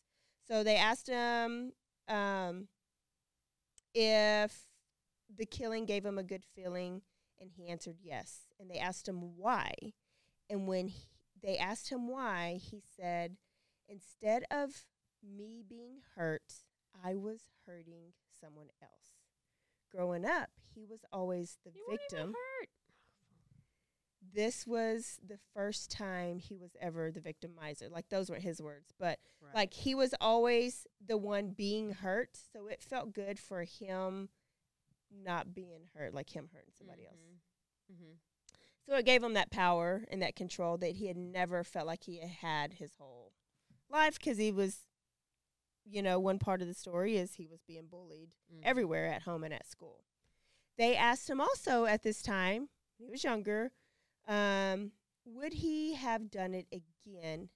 [0.46, 1.72] So they asked him
[2.08, 2.68] um,
[3.94, 4.66] if
[5.34, 7.02] the killing gave him a good feeling,
[7.40, 8.40] and he answered yes.
[8.58, 9.72] And they asked him why.
[10.48, 11.04] And when he,
[11.42, 13.36] they asked him why, he said,
[13.88, 14.84] instead of
[15.22, 16.42] me being hurt,
[17.04, 18.92] I was hurting someone else.
[19.90, 22.34] Growing up, he was always the You weren't even victim.
[22.34, 22.68] hurt.
[24.20, 27.90] This was the first time he was ever the victimizer.
[27.90, 29.54] Like those weren't his words, but Right.
[29.54, 32.36] like he was always the one being hurt.
[32.52, 34.28] So it felt good for him
[35.10, 37.16] not being hurt, like him hurting somebody else.
[37.90, 38.18] Mhm.
[38.86, 42.04] So it gave him that power and that control that he had never felt like
[42.04, 43.32] he had his whole
[43.88, 44.84] life because he was,
[45.84, 48.60] you know, one part of the story is he was being bullied Mhm.
[48.62, 50.04] everywhere at home and at school.
[50.76, 53.72] They asked him also at this time, he was younger,
[54.30, 54.92] um,
[55.24, 57.48] would he have done it again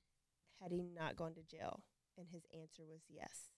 [0.60, 1.80] had he not gone to jail?
[2.18, 3.48] And his answer was yes,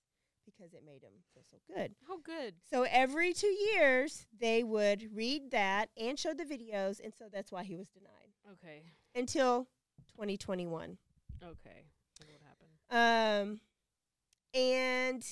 [0.44, 1.94] because it made him feel so good.
[2.08, 2.54] Oh, good.
[2.70, 7.52] So every two years, they would read that and show the videos, and so that's
[7.52, 8.82] why he was denied Okay.
[9.14, 9.68] until
[10.14, 10.96] 2021.
[11.42, 11.84] Okay.
[12.20, 12.70] And what happened?
[12.90, 13.60] Um,
[14.54, 15.22] and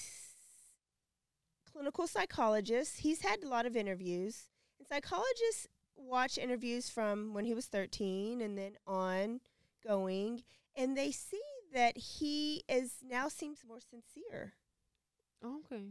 [1.73, 5.67] clinical psychologist, he's had a lot of interviews, and psychologists
[5.97, 9.41] watch interviews from when he was 13 and then on
[9.87, 10.43] going,
[10.77, 11.41] and they see
[11.73, 14.55] that he is now seems more sincere
[15.43, 15.91] Oh, okay.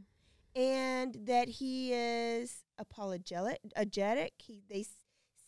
[0.55, 3.59] and that he is apologetic.
[4.37, 4.85] He they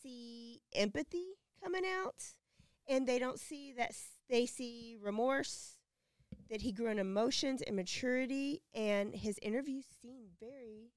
[0.02, 2.34] see empathy coming out,
[2.88, 5.72] and they don't see that s- they see remorse.
[6.50, 10.92] That he grew in emotions and maturity, and his interviews seem very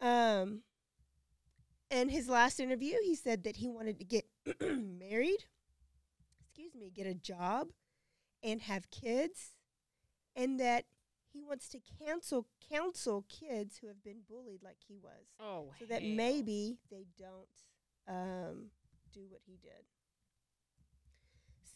[0.00, 0.60] Um,
[1.90, 4.26] in his last interview, he said that he wanted to get
[4.60, 5.44] married.
[6.40, 7.68] Excuse me, get a job,
[8.42, 9.54] and have kids
[10.36, 10.84] and that
[11.32, 15.26] he wants to cancel counsel kids who have been bullied like he was.
[15.40, 17.48] Oh, so that maybe they don't
[18.08, 18.66] um,
[19.12, 19.84] do what he did.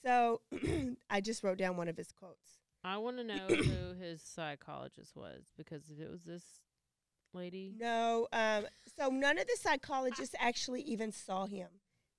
[0.04, 0.40] So
[1.10, 2.60] i just wrote down one of his quotes.
[2.84, 6.44] I want to know who his psychologist was because if it was this
[7.32, 7.74] lady.
[7.78, 8.66] no um,
[8.96, 11.68] so none of the psychologists actually even saw him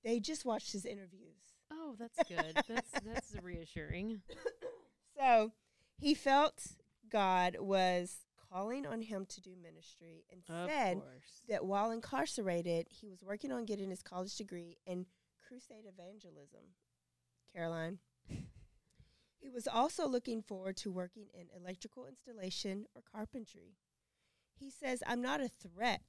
[0.03, 1.36] they just watched his interviews
[1.72, 2.55] Oh, that's good.
[2.68, 4.22] that's that's reassuring.
[5.18, 5.51] so
[5.99, 6.64] he felt
[7.10, 8.18] god was
[8.51, 11.41] calling on him to do ministry and Of said course.
[11.47, 15.05] that while incarcerated, he was working on getting his college degree in
[15.47, 16.62] crusade evangelism.
[17.53, 17.99] Caroline.
[19.39, 23.76] he was also looking forward to working in electrical installation or carpentry.
[24.60, 26.03] He says, I'm not a threat.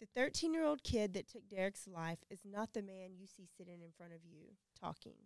[0.00, 3.48] The 13 year old kid that took Derrick's life is not the man you see
[3.56, 5.16] sitting in front of you talking.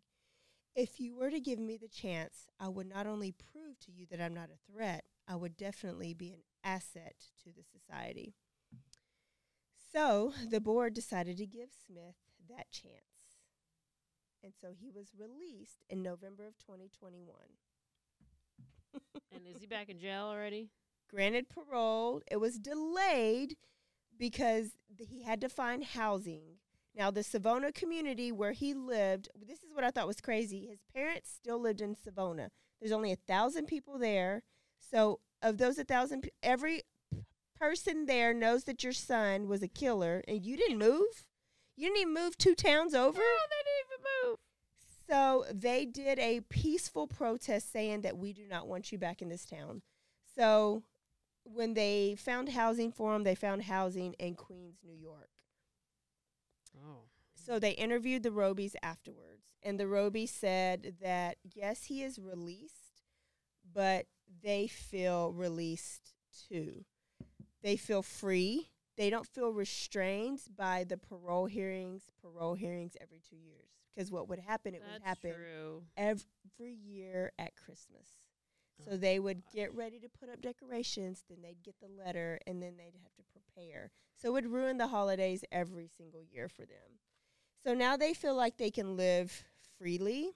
[0.74, 4.06] If you were to give me the chance, I would not only prove to you
[4.10, 7.14] that I'm not a threat, I would definitely be an asset
[7.44, 8.34] to the society.
[9.92, 12.16] So the board decided to give Smith
[12.48, 13.02] that chance.
[14.42, 17.36] And so he was released in November of 2021.
[19.30, 20.70] and is he back in jail already?
[21.12, 23.56] Granted parole, it was delayed
[24.18, 26.58] because he had to find housing.
[26.94, 30.66] Now, the Savona community where he lived, this is what I thought was crazy.
[30.66, 32.50] His parents still lived in Savona.
[32.80, 34.42] There's only a thousand people there.
[34.78, 36.82] So, of those a thousand, every
[37.58, 41.26] person there knows that your son was a killer, and you didn't move.
[41.76, 43.18] You didn't even move two towns over.
[43.18, 44.38] No, they didn't even move.
[45.08, 49.28] So they did a peaceful protest saying that we do not want you back in
[49.28, 49.82] this town.
[50.36, 50.82] So
[51.44, 55.30] when they found housing for him, they found housing in Queens, New York.
[56.76, 57.02] Oh.
[57.34, 63.02] So they interviewed the Robies afterwards, and the Robies said that yes, he is released,
[63.72, 64.06] but
[64.42, 66.14] they feel released
[66.48, 66.84] too.
[67.62, 68.70] They feel free.
[68.96, 72.02] They don't feel restrained by the parole hearings.
[72.20, 74.74] Parole hearings every two years, because what would happen?
[74.74, 75.82] It would happen true.
[75.96, 78.31] every year at Christmas.
[78.78, 82.38] So Oh they would get ready to put up decorations, then they'd get the letter,
[82.46, 83.90] and then they'd have to prepare.
[84.14, 86.98] So it would ruin the holidays every single year for them.
[87.62, 89.44] So now they feel like they can live
[89.78, 90.32] freely.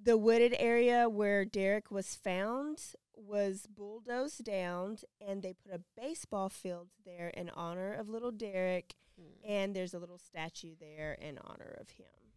[0.00, 2.78] The wooded area where Derrick was found
[3.14, 8.94] was bulldozed down, and they put a baseball field there in honor of little Derrick,
[9.20, 9.40] Mm.
[9.44, 12.27] and there's a little statue there in honor of him.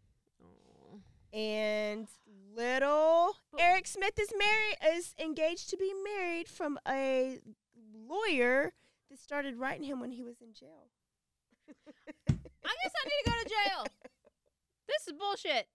[1.33, 2.07] And
[2.55, 7.39] little Eric Smith is married is engaged to be married from a
[8.07, 8.73] lawyer
[9.09, 10.89] that started writing him when he was in jail.
[12.29, 12.33] I
[12.83, 13.85] guess I need to go to jail.
[14.87, 15.67] This is bullshit.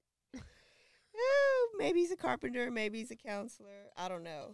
[1.78, 3.90] Maybe he's a carpenter, maybe he's a counselor.
[3.96, 4.52] I don't know.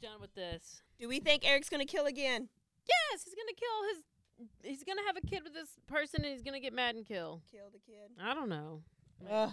[0.00, 0.82] Done with this.
[0.98, 2.48] Do we think Eric's gonna kill again?
[2.86, 4.02] Yes, he's gonna kill his.
[4.62, 7.42] He's gonna have a kid with this person, and he's gonna get mad and kill.
[7.50, 8.10] Kill the kid.
[8.22, 8.82] I don't know.
[9.30, 9.50] Ugh.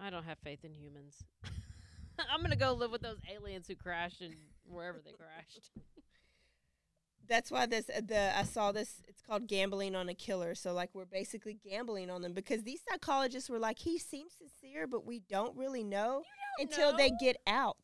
[0.00, 1.24] I don't have faith in humans.
[2.30, 4.34] I'm gonna go live with those aliens who crashed and
[4.66, 5.70] wherever they crashed.
[7.26, 9.02] That's why this uh, the I saw this.
[9.08, 10.54] It's called gambling on a killer.
[10.54, 14.86] So like we're basically gambling on them because these psychologists were like, he seems sincere,
[14.86, 16.22] but we don't really know
[16.58, 17.78] don't until they get out.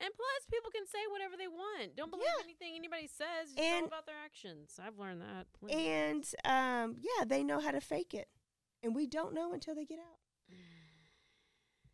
[0.00, 1.96] And plus, people can say whatever they want.
[1.96, 2.44] Don't believe Yeah.
[2.44, 3.50] anything anybody says.
[3.50, 4.78] It's all And- about their actions.
[4.80, 5.48] I've learned that.
[5.58, 5.74] plenty.
[5.88, 8.28] And um, yeah, they know how to fake it,
[8.80, 10.20] and we don't know until they get out.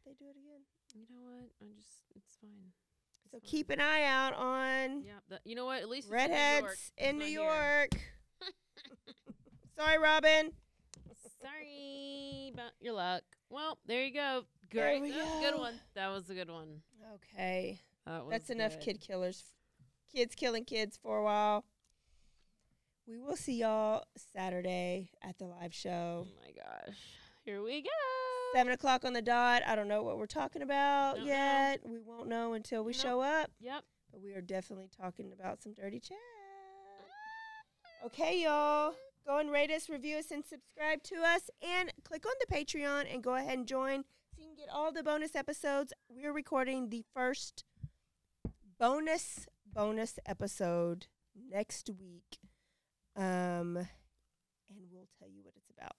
[0.07, 0.63] They do it again.
[0.95, 1.51] you know what?
[1.63, 2.73] I just it's fine.
[3.23, 3.49] It's So fine.
[3.49, 5.13] keep an eye out on Yeah.
[5.29, 5.83] The, you know what?
[5.83, 6.31] At least it's in New York.
[6.31, 7.25] redheads in New.
[7.25, 7.91] York.
[9.77, 10.53] Sorry, Robin.
[11.43, 13.23] Sorry about your luck.
[13.51, 14.45] Well, there you go.
[14.71, 15.03] Great.
[15.03, 15.81] we That was a good one.
[15.95, 16.83] That was a good one.
[17.15, 19.45] Okay, That that's enough kid killers.
[20.13, 21.65] Kids killing kids for a while.
[23.07, 26.27] We will see y'all Saturday at the live show.
[26.27, 26.97] Oh my gosh.
[27.45, 27.89] Here we go.
[28.55, 29.63] Seven o'clock on the dot.
[29.67, 31.33] I don't know what we're talking about Don't know.
[31.33, 31.81] yet.
[31.85, 33.51] We won't know until we show up.
[33.61, 33.83] Yep.
[34.13, 36.17] But we are definitely talking about some dirty Chad.
[38.07, 38.95] Okay, y'all.
[39.27, 41.51] Go and rate us, review us, and subscribe to us.
[41.69, 44.05] And click on the Patreon and go ahead and join
[44.37, 45.93] so you can get all the bonus episodes.
[46.09, 47.65] We're recording the first
[48.79, 51.09] bonus bonus episode
[51.51, 52.39] next week.
[53.17, 53.77] Um
[54.69, 55.97] and we'll tell you what it's about.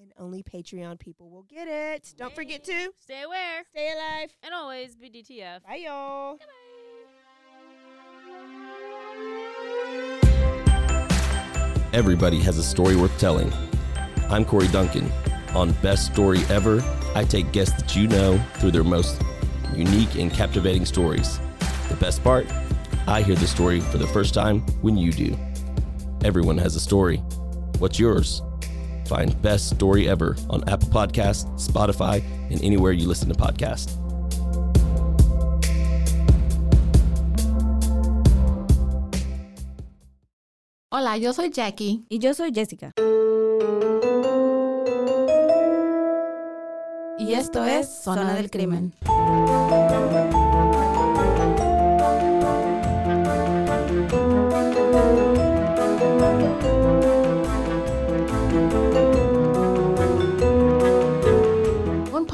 [0.00, 2.14] And only Patreon people will get it.
[2.16, 3.64] Don't forget to Stay aware.
[3.68, 4.30] stay alive.
[4.42, 5.62] And always be DTF.
[5.66, 6.38] Bye y'all.
[11.92, 13.52] Everybody has a story worth telling.
[14.30, 15.10] I'm Corey Duncan.
[15.54, 16.82] On Best Story Ever,
[17.14, 19.20] I take guests that you know through their most
[19.74, 21.40] unique and captivating stories.
[21.88, 22.46] The best part?
[23.06, 25.36] I hear the story for the first time when you do.
[26.24, 27.18] Everyone has a story.
[27.78, 28.40] What's yours?
[29.10, 33.96] Find Best Story Ever on Apple Podcasts, Spotify, and anywhere you listen to podcasts.
[40.92, 42.04] Hola, yo soy Jackie.
[42.08, 42.92] Y yo soy Jessica.
[47.18, 48.94] Y esto es Zona del Crimen.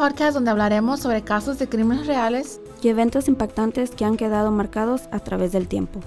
[0.06, 5.08] Podcast donde hablaremos sobre casos de crímenes reales Y eventos impactantes que han quedado marcados
[5.10, 5.98] a través del tiempo.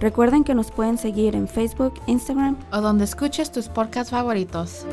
[0.00, 4.86] Recuerden que nos pueden seguir en Facebook, Instagram o donde escuches tus podcasts favoritos.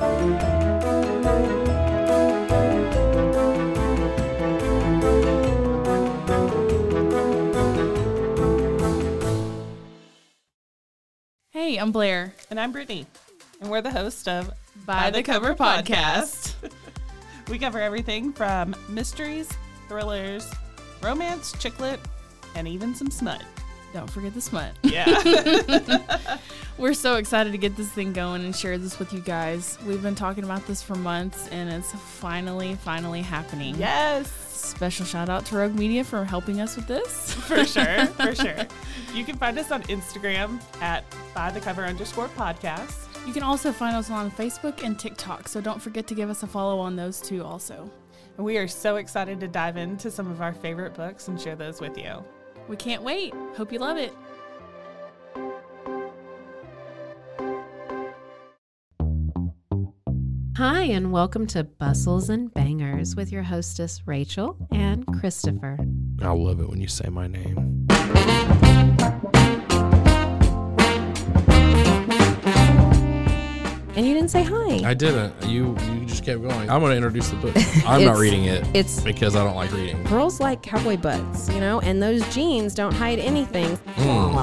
[11.52, 12.34] Hey, I'm Blair.
[12.50, 13.06] And I'm Brittany,
[13.62, 14.50] and we're the host of
[14.88, 16.56] By the Cover Podcast.
[17.50, 19.50] we cover everything from mysteries,
[19.88, 20.52] thrillers,
[21.02, 22.00] romance, chick lit,
[22.56, 23.44] and even some smut.
[23.94, 24.74] Don't forget the smut.
[24.84, 26.38] Yeah.
[26.78, 29.78] We're so excited to get this thing going and share this with you guys.
[29.88, 33.76] We've been talking about this for months and it's finally, finally happening.
[33.76, 34.30] Yes.
[34.30, 37.34] Special shout out to Rogue Media for helping us with this.
[37.48, 38.06] For sure.
[38.08, 38.66] for sure.
[39.14, 43.07] You can find us on Instagram at by the cover underscore podcast.
[43.28, 46.44] You can also find us on Facebook and TikTok, so don't forget to give us
[46.44, 47.92] a follow on those two also.
[48.38, 51.82] We are so excited to dive into some of our favorite books and share those
[51.82, 52.24] with you.
[52.70, 53.34] We can't wait.
[53.58, 54.14] Hope you love it.
[60.56, 65.78] Hi, and welcome to Bustles and Bangers with your hostess, Rachel and Christopher.
[66.22, 67.87] I love it when you say my name.
[73.98, 74.88] And you didn't say hi.
[74.88, 75.34] I didn't.
[75.44, 76.70] You you just kept going.
[76.70, 77.56] I'm going to introduce the book.
[77.86, 78.62] I'm not It's- reading it.
[78.76, 80.04] it's- because I don't like reading.
[80.04, 83.76] Girls like cowboy butts, you know, and those jeans don't hide anything.
[83.96, 84.38] Hmm.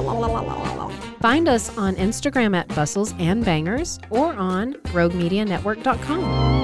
[1.21, 6.64] Find us on Instagram at Bustles and Bangers or on RogueMediaNetwork.com.